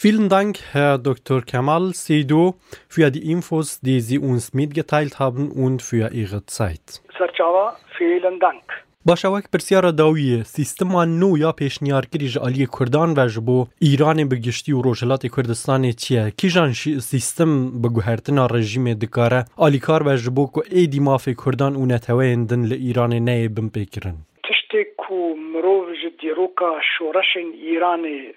[0.00, 1.42] Vielen Dank, Herr Dr.
[1.42, 2.54] Kamal Seido,
[2.88, 7.02] für die Infos, die Sie uns mitgeteilt haben und für Ihre Zeit.
[7.18, 8.86] Sarchawa, vielen Dank.
[9.10, 14.72] باشەوەک پرسیارە داویە سیستمان نو یا پێشنیارکری ژ عالی کوردان و ji بۆ ئیرانê بگشتی
[14.72, 16.72] و ڕۆژهلاتی کوردستانی چییە کیژان
[17.10, 22.62] سیستم بگوهرتنا ڕژیمێ dikare alîkar ve ji bo ku êdî mafê Kurdan û neteweyên din
[22.70, 24.16] li Îranê neyê bin pêkirin.
[24.46, 25.18] Tiştê ku
[25.52, 25.89] mirov ji
[26.19, 28.33] دیروکا شورشین ایرانی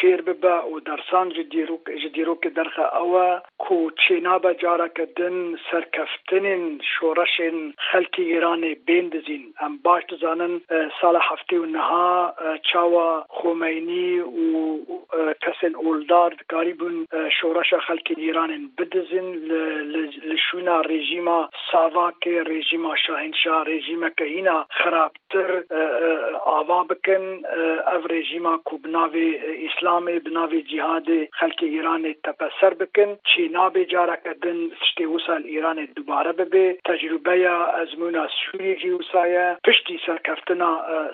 [0.00, 1.80] فیر ببا و درسان دیروک
[2.14, 10.60] دیروک درخه او کو چینابا جارا کدن سرکفتنین شورشین خلکی ایرانی بیندزین ام باش دزانن
[11.00, 12.34] سال هفته و نها
[12.72, 14.78] چاوا خمینی و
[15.42, 17.06] کسن اولدار کاریبون
[17.40, 19.34] شورش خلکی ایرانین بدزین
[20.24, 25.62] لشونا رژیما ساواک رژیما شاهنشاه رژیما کهینا خرابتر
[26.44, 27.24] آوا بکن
[27.92, 29.28] او رژیما کو بناوی
[29.68, 31.08] اسلام بناوی جهاد
[31.40, 33.16] خلک ایران تپسر بکن.
[33.30, 39.56] چی نابه جارا کدن سشتی وسال ایران دوباره ببه تجربه یا ازمونا سوری جی وسایه
[39.64, 40.70] پشتی سرکفتنا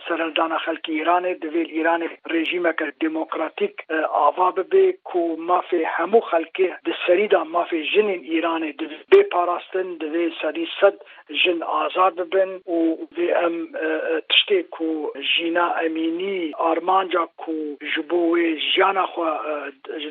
[0.09, 3.75] سرلدان خلک ایران دویل ایران رژیم که دموکراتیک
[4.13, 10.31] آوا ببه کو مافی همو خلک د سریدا مافی جن ایران د به پاراستن د
[10.43, 10.95] سری صد
[11.45, 12.61] جن آزاد ببن.
[12.65, 13.55] او به ام
[14.29, 17.53] تشتی کو جن مینا امینی آرمانجا کو
[17.97, 19.25] جبوی جانا خو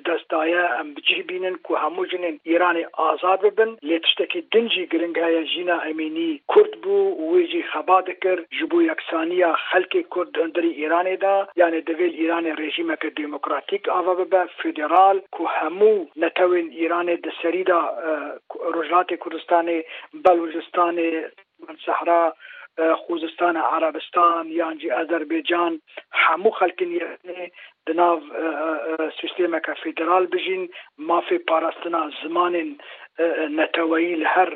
[0.05, 5.79] دستایا ام بجی بینن کو همو جنن ایران آزاد ببن لیتشتکی دنجی گرنگ های جینا
[5.79, 6.95] امینی کرد بو
[7.35, 13.09] ویجی خبا دکر جبو یکسانیا خلک کرد اندری ایران دا یعنی دویل ایران رژیم که
[13.09, 17.81] دیموکراتیک آوا ببه فدرال کو همو نتوین ایران دسری دا
[18.73, 19.83] رجلات کردستان
[20.13, 20.97] بلوجستان
[21.85, 22.35] صحرا
[22.79, 25.73] خوزستان عربستان یانجی ئەزەربێجان
[26.23, 26.89] هەموو خەکن
[27.87, 28.17] د ناو
[29.19, 30.63] سیستمەکە فیدرال بژین
[30.97, 32.69] مافی پاراستنا زمانین
[33.57, 34.49] نەتەوەیی لە هەر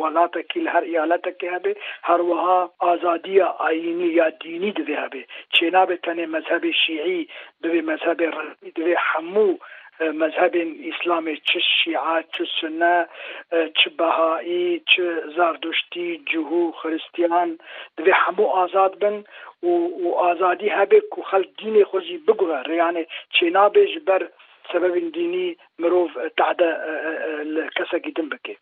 [0.00, 1.72] وڵاتێکی لە هەر ایالەتەکە هەبێ
[2.08, 5.22] هەروەها ئازادیە ئاینی یا دینی دەبێ هەبێ.
[5.54, 7.28] چێ نابێت تەنێ مەذهبی شیعی
[7.62, 9.60] دەبێ مەذهبی ڕی دەبێ هەموو
[10.00, 13.06] مذهب اسلامی چه شیعه چه سنه
[13.50, 17.58] چه بهایی چه زردشتی جهو خریستیان
[17.96, 19.24] دوی همو آزاد بن
[19.62, 19.68] و,
[20.04, 24.28] و آزادی هبه که خلق دین خوزی بگوه یعنی چینا بیش بر
[24.72, 26.76] سبب دینی مروف تعده
[27.76, 28.56] کسا گیدن بکه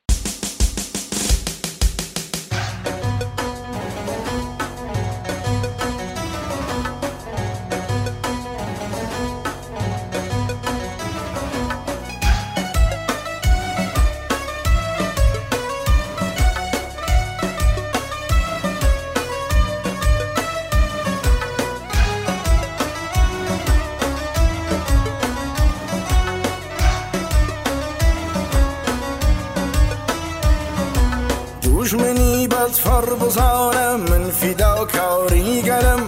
[31.95, 36.03] دژمنی بەدفەڕ بزانە من فیداکاری گەرم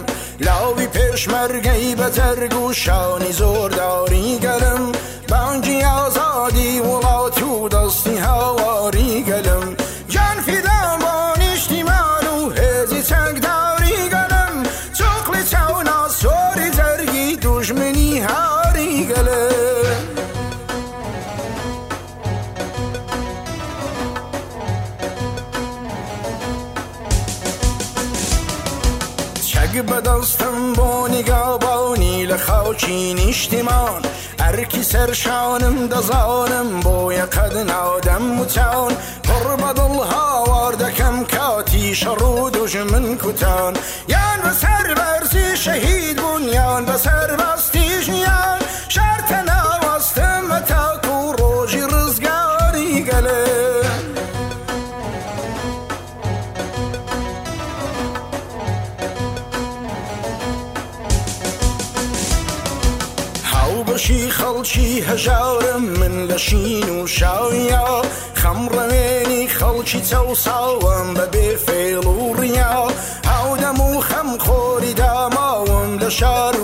[0.45, 4.83] لاوی پێشمەرگەی بە جەرگ و شانی زۆرداری گەرم
[5.29, 5.79] بانگی
[34.47, 38.91] ئەرکی سەرشانم دەزانم بۆ یەقەد ناودەم وچان
[39.27, 43.73] پڕ بەدڵ هاوار دەکەم کاتی شەڕ و دوژمن کوتان
[44.13, 47.56] یان بەسەر بەرزی شەهید بوون یان بەسەر بەستی
[66.37, 68.01] من لە شین و شاویا
[68.41, 72.75] خەمڕەوێنی خەڵکی چەساوم بە بێ فێڵ و ڕیا.
[73.29, 76.56] هاودەم و خەم خۆری داماوم لە شار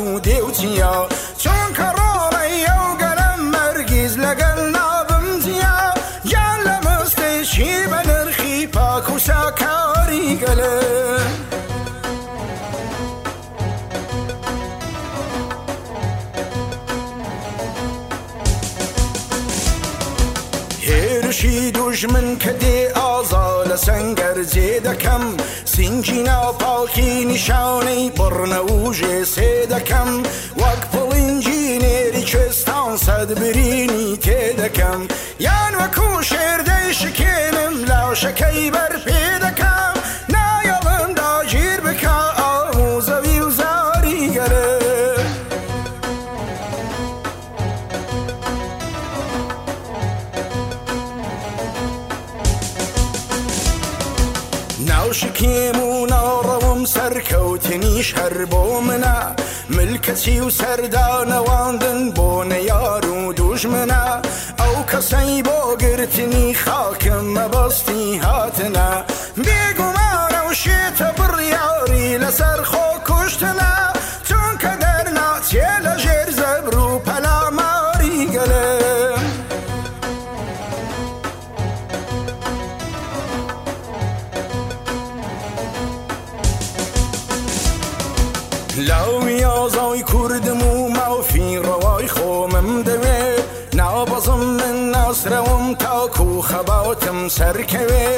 [22.04, 25.24] دژمن کە دێ ئازا لە سنگەرجێ دەکەم
[25.74, 30.10] سینجی ناوپاڵکی نیشانەی بڕنە وژێ سێ دەکەم
[30.62, 35.00] وەک پڵنجینێری کوێستان سەدبرینی تێ دەکەم
[35.46, 36.73] یان وەکو شێردە
[55.14, 59.20] ناوشکێم و ناڕەوم سەرکەوتنیش هەر بۆ منە.
[59.76, 64.06] ملکەچی و سەردانەواندن بۆ نەیار و دوژمنە.
[64.62, 68.90] ئەو کەسەی بۆ گرتنی خاکم مەبەستی هاتنە.
[97.23, 98.09] خەباتم سەرکەوێ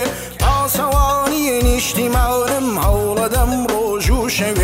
[0.41, 4.64] پاسەوانی نیشتیمانم هەوڵەدەم ڕۆژ و شەوێ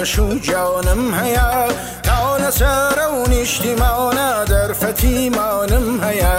[0.00, 1.48] تاکو لە شوجانم هەیە
[2.02, 6.36] تا لەسەرە و نیشتیمانە دەرفەتیمانم هەیە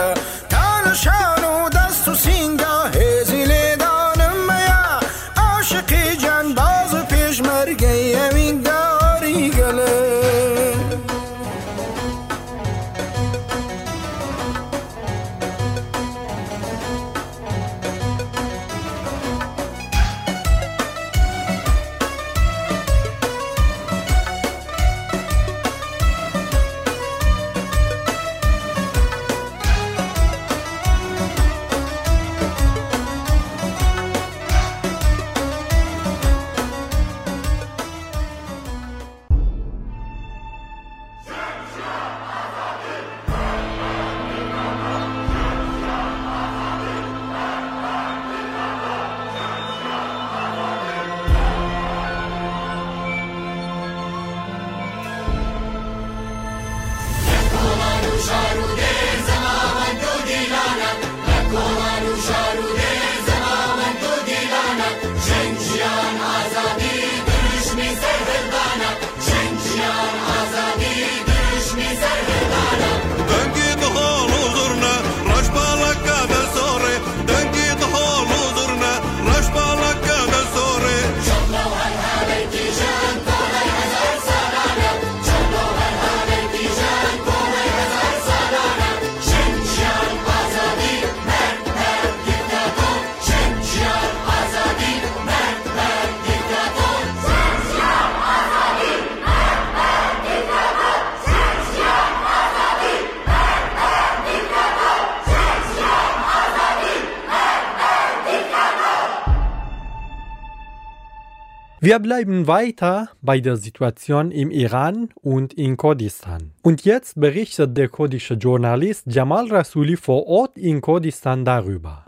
[111.91, 116.53] Wir bleiben weiter bei der Situation im Iran und in Kurdistan.
[116.63, 122.05] Und jetzt berichtet der kurdische Journalist Jamal Rasuli vor Ort in Kurdistan darüber.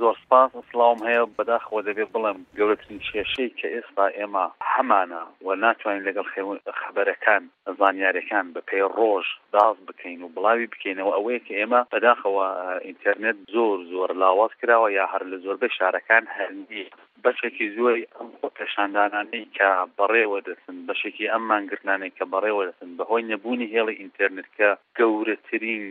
[17.26, 23.72] بەشێکی زۆری ئەم پێشاندانانەی کە بەڕێوە دەسن بەشێکی ئەم مانگرانەی کە بەڕێوە دەسن بەهۆی نەبوونی
[23.74, 25.86] هێڵی ئینتەرنێت کە گەورەترین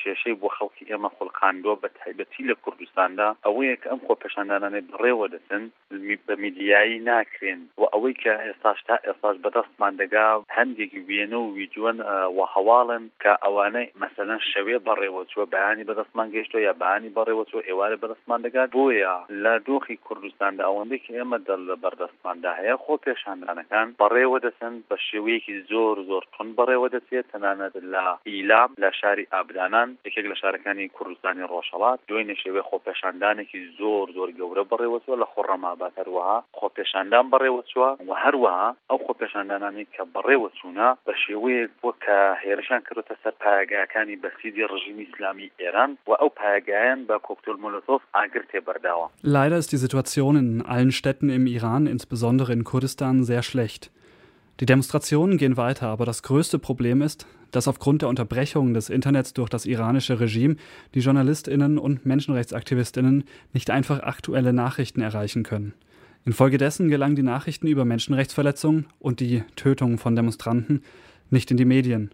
[0.00, 5.26] کێشەی بۆ خەڵکی ئێمە خڵقاندۆ بە تایبەتی لە کوردستاندا ئەوەیە کە ئەم خۆ پێشاندانانەی بڕێوە
[5.34, 5.62] دەسن
[6.26, 7.60] بە میدیایی ناکرێن.
[7.80, 11.98] و ئەوەی کە ئێستاش تا ئێستاش بەدەستمان دەگا هەندێکی وێنە و ویدیۆن
[12.36, 17.58] و هەواڵن کە ئەوانەی مەسەەن شەوێ بەڕێوە چوە بەیانی بەدەستمان گەشتۆ یا بەانی بەڕێوە چۆ
[17.68, 19.16] ئێوارە بەدەستمان دەگات بۆیە.
[19.42, 24.96] لە دۆخی کوردستاندا ئەوەندەی کە ئێمە دەل لە بەردەستماندا هەیە خۆ پێشاندانەکان بەڕێوە دەسن بە
[25.08, 30.92] شێوەیەکی زۆر زۆر تون بەڕێوە دەچێت تەنانەت لە ئیلام لە شاری ئابدانان یەکێک لە شارەکانی
[30.96, 37.26] کوردستانی ڕۆژهڵات دوێنێ شێوێ خۆ پێشاندانێکی زۆر زۆر گەورە بەڕێوەچوە لە خۆڕەمابات هەروەها خۆ پێشاندان
[37.32, 42.80] بەڕێوە چوە و هەروەها ئەو خۆ پێشاندانانی کە بەڕێوە چوونە بە شێوەیەک بۆ کە هێرشان
[42.86, 49.06] کردوتە سەر پایگاکانی بەسیدی ڕژیمی اسلامی ئێران و ئەو پایگایان بە کۆکتۆل مولۆتۆف ئاگر تێبەرداوە.
[49.76, 53.90] die Situation in allen Städten im Iran, insbesondere in Kurdistan, sehr schlecht.
[54.60, 59.34] Die Demonstrationen gehen weiter, aber das größte Problem ist, dass aufgrund der Unterbrechung des Internets
[59.34, 60.56] durch das iranische Regime
[60.94, 65.74] die Journalistinnen und Menschenrechtsaktivistinnen nicht einfach aktuelle Nachrichten erreichen können.
[66.24, 70.82] Infolgedessen gelangen die Nachrichten über Menschenrechtsverletzungen und die Tötung von Demonstranten
[71.28, 72.10] nicht in die Medien.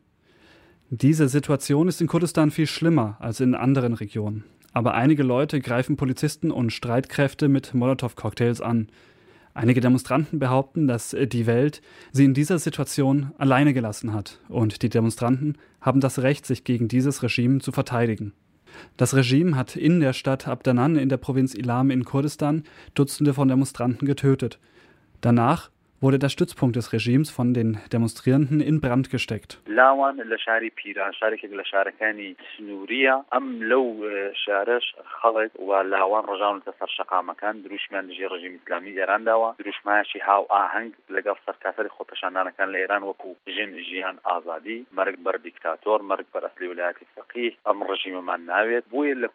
[0.90, 4.44] Diese Situation ist in Kurdistan viel schlimmer als in anderen Regionen.
[4.72, 8.88] Aber einige Leute greifen Polizisten und Streitkräfte mit Molotow-Cocktails an.
[9.54, 14.88] Einige Demonstranten behaupten, dass die Welt sie in dieser Situation alleine gelassen hat und die
[14.88, 18.32] Demonstranten haben das Recht, sich gegen dieses Regime zu verteidigen.
[18.96, 22.64] Das Regime hat in der Stadt Abdanan in der Provinz Ilam in Kurdistan
[22.94, 24.58] Dutzende von Demonstranten getötet.
[25.20, 25.70] Danach
[26.02, 29.58] wurde der Stützpunkt des Regimes von den Demonstrierenden in Brand gesteckt.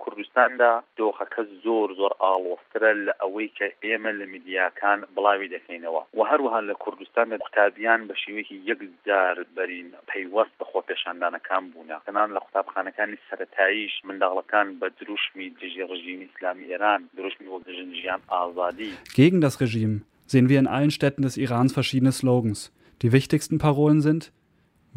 [0.03, 6.01] کوردستاندا دۆخەکە زۆر زۆر ئاڵۆسترە لە ئەوەی کە ئێمە لە میدیاکان بڵاوی دەکەینەوە.
[6.17, 12.30] و هەروەها هەروەها لە کوردستان قوتابیان بە شێوەیەکی یەکجار بەرین پەیوەست بە خۆپێشاندانەکان بوونا تەنان
[12.36, 18.92] لە قوتابخانەکانی سەتاییش منداڵەکان بە دروشمی دژی ڕژیمی ئیسلامی ئێران دروشمی وە دژن ژیان ئازادی
[19.18, 19.96] Gegen das Regime
[20.32, 22.60] sehen wir in allen Städten des Irans verschiedene Slogans.
[23.02, 24.22] Die wichtigsten Parolen sind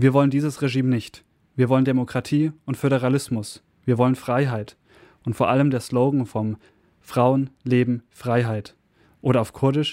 [0.04, 1.24] Wir wollen dieses Regime nicht.
[1.60, 3.48] Wir wollen Demokratie und Föderalismus.
[3.88, 4.70] Wir wollen Freiheit.
[5.26, 6.58] Und vor allem der Slogan vom
[7.12, 8.68] Frauen, Leben, Freiheit.
[9.22, 9.92] Oder auf Kurdisch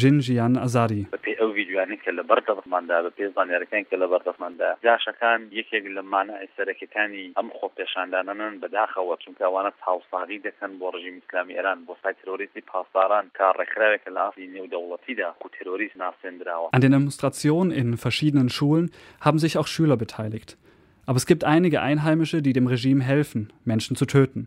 [0.00, 5.40] ژینژیان ئازاری بەپێ ئەو ویددیوانی کە لە بەردەفماندا بە پێ زانیارەکان کە لە بەردەفماندا جاشەکان
[5.58, 11.78] یەکێک لە مانای سەرەکەەکانی ئەم خۆ پێشاندانن بەداخەوە چونکەوانە هاوساغی دەکەن بۆ ڕژیم ئسلامی ئێران
[11.86, 17.70] بۆ سای تروریستی پاسداران کار ڕێکراوێکە لە ئافی نێودەوڵەتیدا و تروریست ناسێنراوە An den Demonstrationen
[17.80, 18.86] in verschiedenen Schulen
[19.26, 20.50] haben sich auch Schüler beteiligt.
[21.08, 24.42] Aber es gibt einige Einheimische, die dem Regime helfen, Menschen zu töten.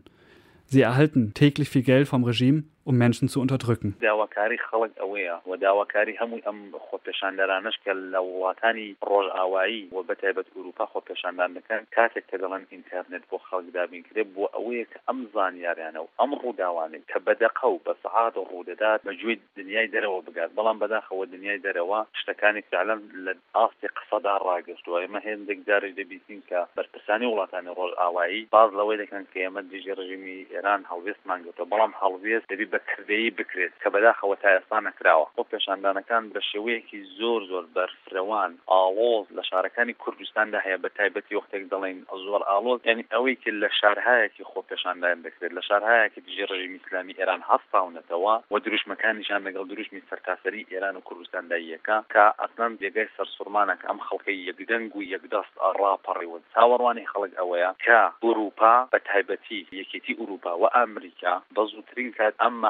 [0.72, 3.95] Sie erhalten täglich viel Geld vom Regime, um Menschen zu unterdrücken.
[4.01, 10.85] داواکاری خەڵک ئەوەیە و داواکاری هەمووی ئەم خۆپێشاندەرانش کە لە وڵاتانی ڕۆژئاوایی و بەتایبەت ئوروپا
[10.93, 16.07] خۆپێشاندان دەکەن کاتێک کە دەڵێن ئینتەرنێت بۆ خەڵک دابینکرێ بۆ ئەوەیە کە ئەم زانیاریانە و
[16.19, 21.25] ئەم ڕووداوانێت کە بەدەقە و بە سعات و ڕوودەدات بەگوێ دنیای دەرەوە بگات بەڵام بەداخەوە
[21.33, 27.75] دنیای دەرەوە شتەکانی فعلەن لە ئاستی قسەدا ڕاگەشتووە ئێمە هێندێک جارێک دەبیستین کە بەرپرسانی وڵاتانی
[27.77, 32.74] ڕۆژ ئاوایی باز لەوەی دەکەن کە ئێمە دژی ڕژیمی ئێران هەڵوێستمان گەوتە بەڵام هەڵوێست دەبی
[32.75, 35.25] بە کردەیی بکرێت کە بەداخەوە تا ئێستا نەکراوە.
[35.37, 41.63] بۆ پێشاندانەکان بە شێوەیەکی زۆر زۆر بەرفرەوان ئاڵۆز لە شارەکانی کوردستاندا هەیە بە تایبەتی وەختێک
[41.71, 46.79] دەڵێن زۆر ئاڵۆز ینی ئەوەی کە لە شارهایەکی خۆ پێشاندان دەکرێت لە شارهایەکی دژی ڕژیمی
[46.81, 53.13] ئسلامی ئێران هەستاونەتەوە و دروشمەکانیشان لەگەڵ دروشمی سەرتاسەری ئێران و کوردستاندا یەکە کە ئەسلان جێگای
[53.15, 59.61] سەر سوورمانەکە ئەم خەڵکی یەکدەنگ و یەکدەست ڕاپەڕیوە چاوەڕوانی خەڵک ئەوەیە کە ئوروپا بە تایبەتی
[59.79, 62.64] یەکێتی ئوروپا و ئەمریکا بە زووترین کات ئەم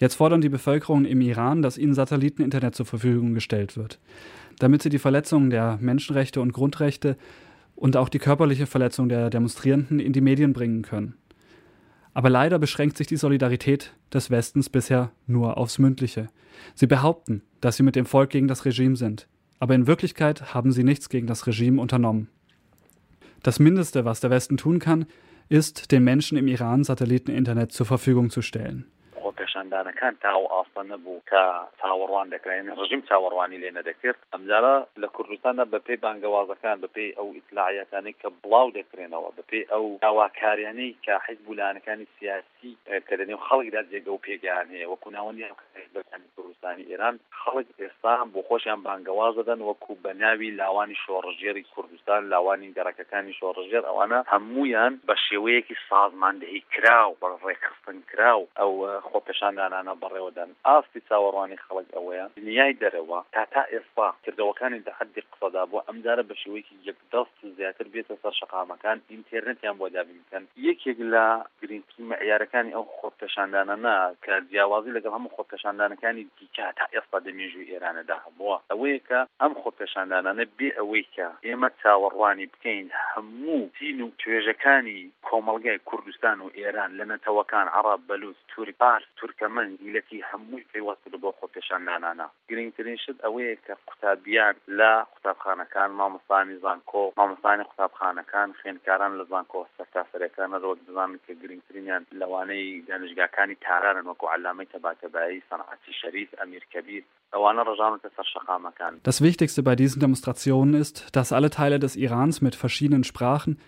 [0.00, 3.98] Jetzt fordern die Bevölkerung im Iran, dass ihnen Satelliteninternet zur Verfügung gestellt wird,
[4.58, 7.16] damit sie die Verletzungen der Menschenrechte und Grundrechte
[7.76, 11.16] und auch die körperliche Verletzung der Demonstrierenden in die Medien bringen können.
[12.12, 16.28] Aber leider beschränkt sich die Solidarität des Westens bisher nur aufs Mündliche.
[16.74, 19.26] Sie behaupten, dass sie mit dem Volk gegen das Regime sind,
[19.58, 22.28] aber in Wirklichkeit haben sie nichts gegen das Regime unternommen.
[23.42, 25.06] Das Mindeste, was der Westen tun kann,
[25.48, 28.90] ist, den Menschen im Iran Satelliteninternet zur Verfügung zu stellen.
[42.64, 45.44] ئەمجارە سیاسی کە لەنێو خەڵکدا جێگە و پێگیان هەیە وەکو ناوەندی
[46.36, 49.60] کوردستانی ئێران خەڵک ئێستا بۆ خۆشیان بانگەواز دەدەن.
[49.68, 57.16] وەکو بە ناوی لاوانی شۆڕژێری کوردستان لاوانی گەڕەکەەکانی شۆڕژێر ئەوانە هەمویان بە شێوەیەکی سازماندەهی کراو
[57.20, 58.72] بە ڕێکخستن کراو ئەو
[59.10, 62.26] خۆپێشاندانانە بەڕێوەدەن ئاستی چاوەڕوانی خەڵک ئەوەیە.
[62.38, 63.18] دنیای دەرەوە.
[63.34, 68.98] تا تا ئێستا کردەوەکانی دەحدی قسەدا بۆ ئەمدارە بە شێوەیەکی یەکدەست زیاتر بێتە سەر شقامەکان
[69.10, 71.24] ئینتررنێتیان بۆ دابی بکەن یەکێک لە
[71.60, 72.02] گرنگی
[72.54, 78.56] مەعیارەکانی ئەو خۆپێشاندانەنا کە جیاوازی لەگەڵ هەموو خۆپێشاندانەکانی دیکە تا ئێستا دەمێژوی ئێرانەدا هەبووە.
[78.70, 85.84] ئەوەیە کە ئەم خۆپێشاندانانە بێ ئەوەی کە ئێمە چاوەڕوانی بکەین هەموو دین و توێژەکانی کۆمەلگای
[85.88, 92.26] کوردستان و ئێران لە نەتەوەکان عرب بەلووس تووری پارس تورکەمەن گیلەتی هەمووی پێیوەست بۆ خۆپێشاندانانە
[92.50, 100.50] گرنگترین شت ئەوەیە کە قوتابیان لە قوتابخانەکان مامۆستانی زانکۆ مامۆستانی قوتابخانەکان خوێنکاران لە زانکۆ سەرتاسەرەکان
[100.64, 102.02] ڕۆک دەزانن کە گرنگترینیان
[102.43, 107.03] لەوانەی دانشگاکانی تارانن وەکو علامەی تەباتەبایی سەنعەتی شەریف ئەمیر کەبیر
[109.03, 113.59] Das Wichtigste bei diesen Demonstrationen ist, dass alle Teile des Irans mit verschiedenen Sprachen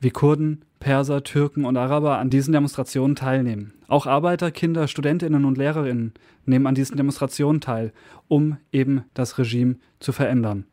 [0.00, 3.74] wie Kurden, Perser, Türken und Araber an diesen Demonstrationen teilnehmen.
[3.88, 6.14] Auch Arbeiter, Kinder, Studentinnen und Lehrerinnen
[6.46, 7.92] nehmen an diesen Demonstrationen teil,
[8.28, 10.66] um eben das Regime zu verändern.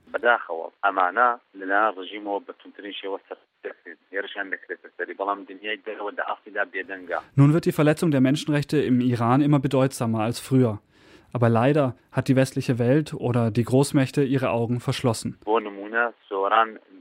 [7.36, 10.80] Nun wird die Verletzung der Menschenrechte im Iran immer bedeutsamer als früher.
[11.32, 15.38] Aber leider hat die westliche Welt oder die Großmächte ihre Augen verschlossen.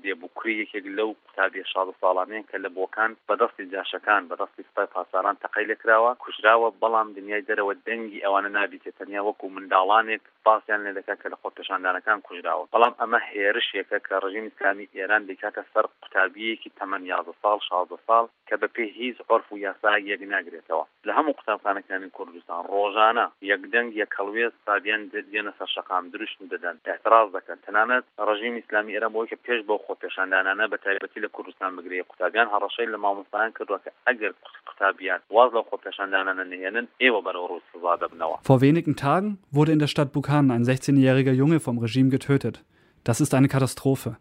[0.04, 6.12] دێبووکریەکێک لەو قوتابی شاد ساڵانەیە کە لە بۆکان بەدەستی جاشەکان بەدەستی سپای پاساران تەقی لەکراوە
[6.24, 8.98] کوژراوە بەڵام دنیای دەرەوە دەنگی ئەوانە نابیتێت.
[9.00, 12.70] تەنیا وەکو منداڵانێک پاسیان لێ دەکات کە لە خۆ پێشاندانەکان کوژراوە.
[12.74, 18.26] بەڵام ئەمە هێرشێکە کە ڕژیم ئسلامی ئێران دەکاتە سەر قوتابیەکی تەمەەن یازە ساڵ شازە ساڵ
[18.48, 20.86] کە بە پێ هیچ عرف و یاسا یەک ناگرێتەوە.
[21.08, 26.76] لە هەموو قوتابخانەکانی کوردستان ڕۆژانە یەکدەنگ یەکەڵوێز سادیان دێنە سەر شەقام دروشت دەدەن.
[26.94, 27.58] احتراز دەکەن.
[27.66, 32.03] تەنانەت ڕژیم ئسلامی ئێران بۆی کە پێش بۆ خۆ پێشاندانانە بە تایبەتی لە کوردستان بگرێ
[32.11, 34.33] قوتابیان هەڕەشەی لە مامۆستایان کردووە کە ئەگەر
[34.69, 39.73] قوتابیان واز لە خۆ پێشاندانانە نهێنن ئێوە بەرەو ڕوو سزا دەبنەوە Vor wenigen Tagen wurde
[39.73, 42.57] in der Stadt Bukhan ein 16-jähriger Junge vom Regime getötet.
[43.05, 44.17] Das ist eine Katastrophe.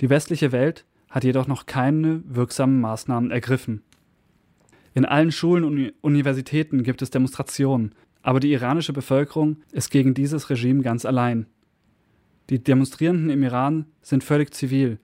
[0.00, 3.84] Die westliche Welt hat jedoch noch keine wirksamen Maßnahmen ergriffen.
[4.94, 10.50] In allen Schulen und Universitäten gibt es Demonstrationen, aber die iranische Bevölkerung ist gegen dieses
[10.50, 11.46] Regime ganz allein.
[12.49, 14.99] Die Demonstrierenden im Iran sind völlig zivil,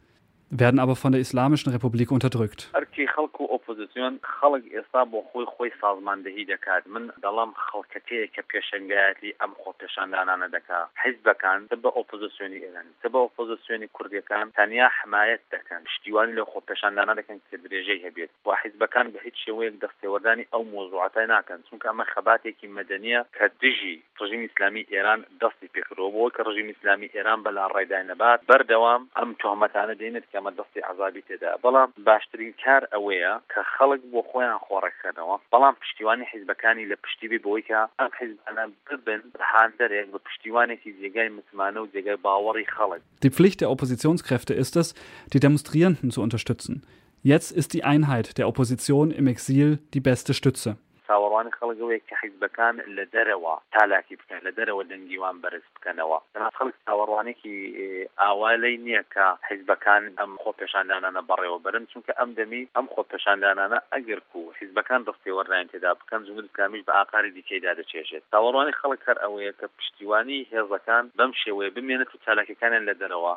[0.59, 2.69] werden aber von der Islamischen Republik unterdrückt.
[3.73, 6.83] ئۆپۆزیسیۆن خەڵک ئێستا بۆ خۆی خۆی سازماندەهی دەکات.
[6.93, 10.79] من دەڵام خەڵکەتەیە کە پێشنگایەتی ئەم خۆ پێشاندانانە دەکا.
[11.03, 15.81] حیزبەکان بە ئۆپۆزیسیۆنی ئێران بە ئۆپۆزیسیۆنی کوردیەکان تەنیا حمایەت دەکەن.
[15.93, 18.31] شتیوانی لە خۆ پێشاندانە دەکەن کە درێژەی هەبێت.
[18.45, 21.59] و حیزبەکان بە هیچ شێوەیەک دەستێوەدانی ئەو مۆزوعاتای ناکەن.
[21.67, 27.11] چونکە ئەمە خەباتێکی مەدەنیە کە دژی ڕژیم ئیسلامی ئێران دەستی پێکرۆ بۆ کە ڕژیم ئیسلامی
[27.15, 28.39] ئێران بەلا ڕێدای نەبات.
[28.49, 34.20] بەردەوام ئەم تۆمەتانە دێنێت کەمە دەستی عذابی تێدا بەڵام باشترین کار ئەوەیە کە خەڵک بۆ
[34.30, 39.22] خۆیان خۆڕەکەنەوە بەڵام پشتیوانی حیزبەکانی لە پشتیبی بۆی کە ئەم حیزبانە ببن
[39.52, 44.88] هاندەرێک بە پشتیوانێکی جێگای متمانە و جێگای باوەڕی خەڵک Die Pflicht der Oppositionskräfte ist es,
[45.32, 46.74] die Demonstrierenden zu unterstützen.
[47.22, 50.70] Jetzt ist die Einheit der Opposition im Exil die beste Stütze.
[51.13, 56.17] چاوەڕوانی خەڵگەوەی کە حیزبەکان لە دەرەوە تالاکی بکەن لە دەرەوە دەنگیوان بەرز بکەنەوە.
[56.33, 57.55] دەنات خەڵک چاوەڕوانێکی
[58.21, 63.79] ئاوالەی نییە کە حیزبەکان ئەم خۆ پێشاندانانە بەڕێوە برن چونکە ئەم دەمی ئەم خۆ پێشاندانانە
[63.93, 68.23] ئەگەر و حیزبەکان دەستێوەڕیان تێدا بکەن جمهور کامیش بە ئاقاری دیکەیدا دەچێژێت.
[68.31, 73.33] چاوەڕوانی خەڵک هەر ئەوەیە کە پشتیوانی هێزەکان بەم شێوەیە بمێنێت و چالاکەکانیان لە دەرەوە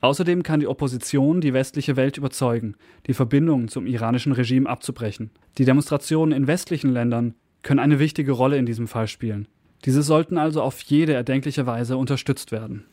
[0.00, 2.76] Außerdem kann die Opposition die westliche Welt überzeugen,
[3.06, 5.30] die Verbindungen zum iranischen Regime abzubrechen.
[5.58, 9.47] Die Demonstrationen in westlichen Ländern können eine wichtige Rolle in diesem Fall spielen.
[9.85, 12.85] Diese sollten also auf jede erdenkliche Weise unterstützt werden.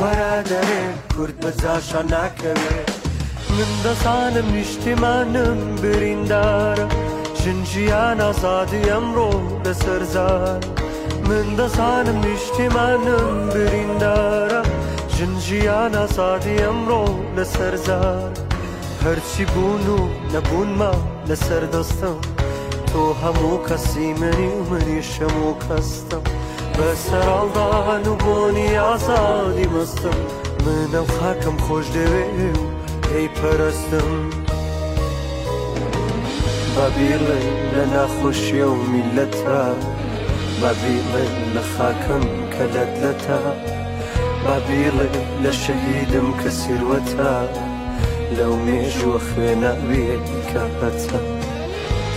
[0.00, 0.82] وەرە دەرێ
[1.14, 2.88] کورد بەجاشان ناکەوێت
[3.56, 6.86] من دەزانم نیشتیمانم بریندارە
[7.43, 9.31] ژنجیان ئازادی ئەمڕۆ
[9.65, 10.61] لەسەرزار
[11.27, 14.61] من دەزانم نیشتیمانم بریندارە
[15.15, 17.03] ژنجیان ئازادی ئەمڕۆ
[17.37, 18.31] لەسەرزار
[19.03, 19.99] هەرچی بوون و
[20.33, 20.93] نەبوونمە
[21.29, 22.17] لەسەر دەستم
[22.89, 26.23] تۆ هەموو کەسی منی و منی شەموو کەستم
[26.77, 30.17] بەسەراڵدان و بۆنی ئازادی مەستم
[30.65, 32.25] منەم خاکەم خۆش دەوێ
[32.59, 32.63] و
[33.05, 34.11] پێی پەرستم
[36.75, 37.41] بەبیڵێ
[37.75, 39.63] لە ناخۆشیە و میلەتە
[40.61, 43.41] بەبیڵێ لە خاکەم کە لەدلەتە
[44.45, 45.07] بەبیڵێ
[45.43, 47.35] لە شەهیدم کە سیروەتە
[48.37, 50.09] لەو مێژوە خوێنەوێ
[50.49, 51.19] کە بەتە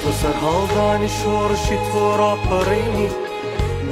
[0.00, 3.11] تۆ سەر هەڵدانی شۆڕشی تۆڕاپەڕینی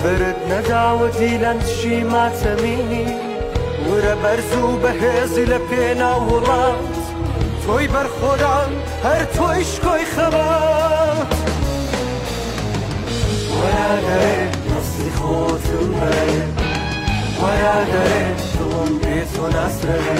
[0.02, 3.08] برد نەداوە دیلەن تشی ماتەمینی
[3.86, 7.03] ورە بەرز و بەهێزی لە پێنا وڵات
[7.66, 8.70] تۆی بەرخۆدان
[9.06, 11.30] هەر تۆی شکۆی خەبات
[13.58, 14.34] وەرادەێ
[14.70, 16.32] نستی خۆتم بەێ
[17.42, 18.20] وەرادەێ
[18.56, 20.18] دڵم پێ تۆ ناسرێ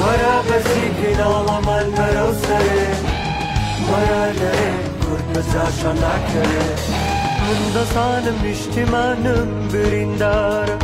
[0.00, 2.86] وەرە بەزیکی ناڵەمان بەرەو سەرێ
[3.88, 4.68] وەرادەێ
[5.02, 6.80] کورد بەجاشان ناکەێت
[7.44, 10.76] من دەزانم نیشتیمانم بریندارە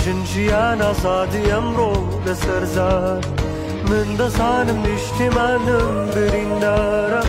[0.00, 1.94] ژنجیان ئازادی ئەمڕۆ
[2.24, 3.45] لەسەرزار
[3.90, 7.22] من دەزانم نیشتیمانم بریندارە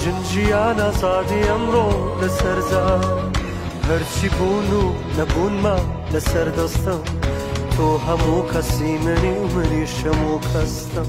[0.00, 1.88] ژنجیان ئازادی ئەمڕۆ
[2.20, 3.04] لەسەرزار
[3.88, 4.84] هەرچی بوون و
[5.16, 5.76] نەبوونمە
[6.12, 7.00] لەسەر دەستم.
[7.74, 11.08] تۆ هەموو کەسی منی و منی شەموو کەستم.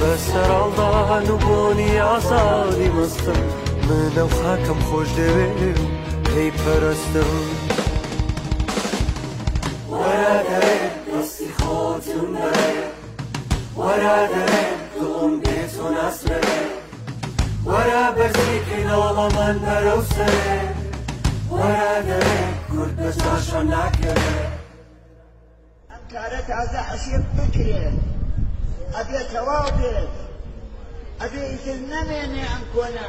[0.00, 3.40] بەسەر ئەڵدان و بۆنی ئازادی مەستم
[3.86, 5.48] منە و خاکەم خۆش دەوێ
[5.80, 5.86] و
[6.30, 7.30] پێی پەرستم.
[9.92, 10.74] وەرەدەێ
[11.10, 12.57] دەستی خۆتم بەێ
[13.78, 16.40] ورا دلم بیسون اسره
[17.64, 20.26] ورا بزیکی نوما من بروسه
[21.50, 24.58] ورا دلم کرد بساشا نکره
[26.12, 27.92] كانت هذا عصير بكري.
[28.94, 30.08] أبي توابل.
[31.20, 33.08] أبي يتلمني أنكونا.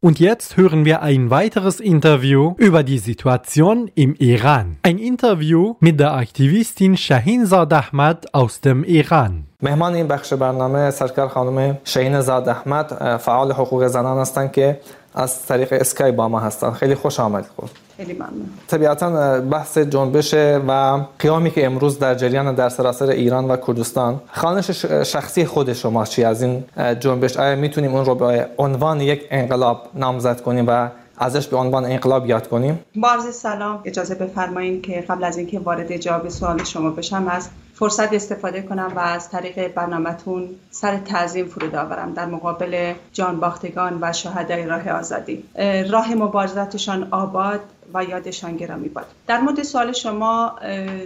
[0.00, 4.76] Und jetzt hören wir ein weiteres Interview über die Situation im Iran.
[4.82, 9.46] Ein Interview mit der Aktivistin Shahin Zad Ahmad aus dem Iran.
[9.62, 14.80] مهمان این بخش برنامه سرکار خانم شهین زاد احمد فعال حقوق زنان هستند که
[15.15, 17.49] از طریق اسکای با ما هستند خیلی خوش آمدید.
[17.55, 18.49] خود خیلی ممنون.
[18.67, 20.33] طبیعتا بحث جنبش
[20.67, 24.21] و قیامی که امروز در جریان در سراسر ایران و کردستان.
[24.31, 26.63] خانش شخصی خود شما چی از این
[26.99, 31.85] جنبش؟ آیا می‌تونیم اون رو به عنوان یک انقلاب نامزد کنیم و ازش به عنوان
[31.85, 36.89] انقلاب یاد کنیم؟ بارز سلام اجازه بفرمایید که قبل از اینکه وارد جواب سوال شما
[36.89, 37.49] بشم از
[37.79, 44.13] فرصت استفاده کنم و از طریق برنامهتون سر تعظیم فرود آورم در مقابل جانباختگان و
[44.13, 45.43] شهدای راه آزادی.
[45.89, 47.59] راه مبارزتشان آباد.
[47.93, 49.05] و یادشان گرامی باد.
[49.27, 50.55] در مورد سوال شما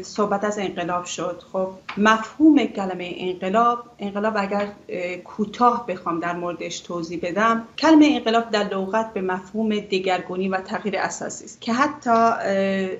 [0.01, 1.41] صحبت از انقلاب شد.
[1.53, 4.67] خب مفهوم کلمه انقلاب انقلاب اگر
[5.23, 10.97] کوتاه بخوام در موردش توضیح بدم کلمه انقلاب در لغت به مفهوم دگرگونی و تغییر
[10.97, 12.31] اساسی است که حتی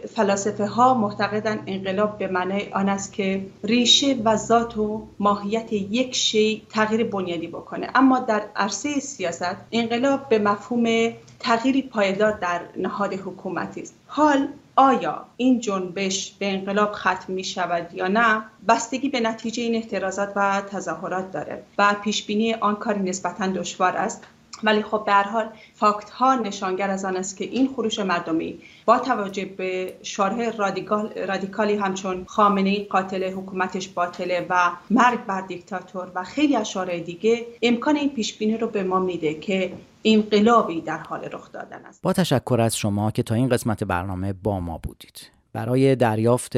[0.08, 6.16] فلاسفه ها معتقدند انقلاب به معنای آن است که ریشه و ذات و ماهیت یک
[6.16, 7.90] شی تغییر بنیادی بکنه.
[7.96, 11.14] اما در عرصه سیاست انقلاب به مفهوم
[11.44, 13.96] تغییری پایدار در نهاد حکومتی است.
[14.08, 19.76] حال آیا این جنبش به انقلاب ختم می شود یا نه بستگی به نتیجه این
[19.76, 24.24] احترازات و تظاهرات داره و پیش بینی آن کاری نسبتا دشوار است.
[24.64, 29.00] ولی خب به حال فاکت ها نشانگر از آن است که این خروش مردمی با
[29.00, 36.24] توجه به شارح رادیکال، رادیکالی همچون خامنه قاتل حکومتش باطله و مرگ بر دیکتاتور و
[36.24, 39.74] خیلی از دیگه امکان این پیش بینی رو به ما میده که
[40.06, 42.02] انقلابی در حال رخ دادن است.
[42.02, 45.32] با تشکر از شما که تا این قسمت برنامه با ما بودید.
[45.54, 46.58] برای دریافت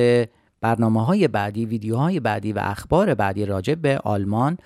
[0.62, 4.58] برنامه های بعدی ویدیوهای بعدی و اخبار بعدی راجع به آلمان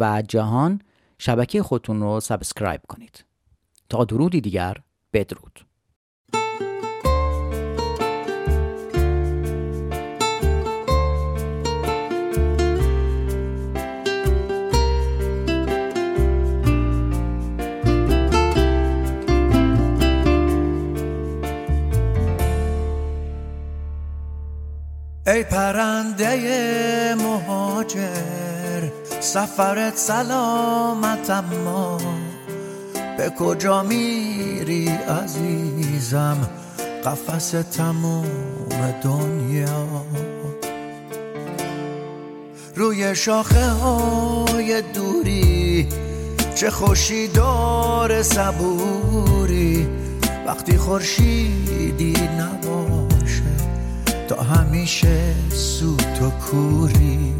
[0.00, 0.80] و جهان
[1.18, 3.24] شبکه خودتون رو سابسکرایب کنید.
[3.88, 4.76] تا درودی دیگر
[5.12, 5.60] بدرود.
[25.32, 28.88] ای پرنده مهاجر
[29.20, 31.98] سفرت سلامت اما.
[33.18, 36.36] به کجا میری عزیزم؟
[37.04, 38.26] قفس تموم
[39.02, 39.86] دنیا.
[42.76, 45.88] روی شاخه های دوری
[46.54, 49.88] چه خوشی دار صبوری.
[50.46, 53.01] وقتی خورشیدی نباشه
[54.32, 57.34] تا همیشه سوت و کوری.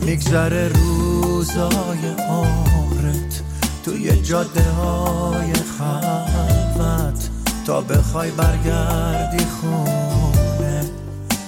[0.00, 3.42] میگذره روزای عمرت
[3.84, 7.28] توی جاده های خلوت.
[7.66, 10.84] تا بخوای برگردی خونه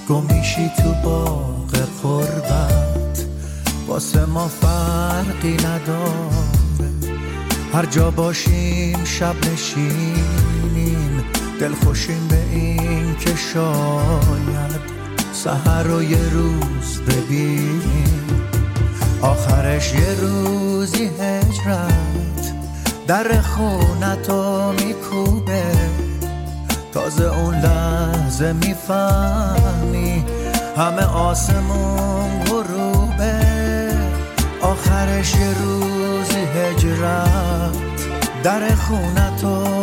[0.09, 1.71] گمیشی تو باغ
[2.03, 3.27] قربت.
[3.87, 6.41] واسه ما فرقی نداره.
[7.73, 11.10] هر جا باشیم شب نشینیم.
[11.61, 14.81] دل خوشیم به این که شاید
[15.33, 18.31] سهر رو یه روز ببینیم.
[19.23, 22.53] آخرش یه روزی هجرت
[23.07, 25.63] در خونتو میکوبه.
[26.95, 30.25] تازه اون لحظه می‌فهمی
[30.77, 33.41] همه آسمون غروبه.
[34.63, 37.77] آخرش یه روزی هجرت
[38.43, 39.80] در خونتو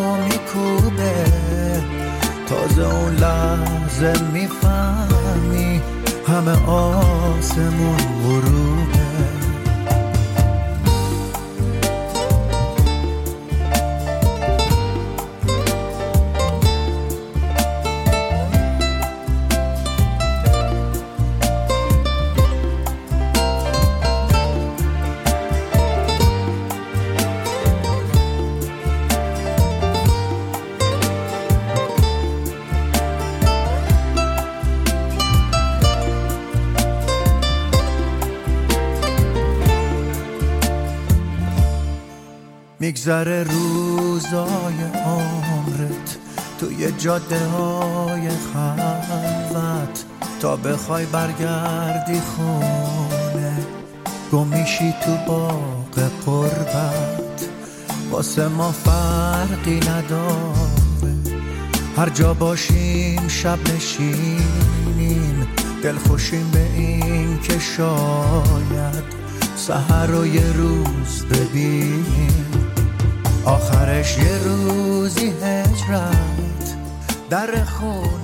[2.48, 5.82] تازه اون لحظه می‌فهمی
[6.28, 8.97] همه آسمون غروبه
[43.08, 46.18] میگذره روزای عمرت
[46.60, 50.04] توی جاده های خلوت.
[50.40, 53.58] تا بخوای برگردی خونه
[54.32, 57.48] گمیشی تو باغ قربت.
[58.12, 61.18] واسه ما فرقی نداره
[61.98, 65.48] هر جا باشیم شب نشینیم.
[65.84, 69.04] دل خوشیم به این که شاید
[69.56, 72.47] سهر رو یه روز ببینیم.
[73.48, 76.76] آخرش یه روزی هجرت
[77.30, 78.17] در می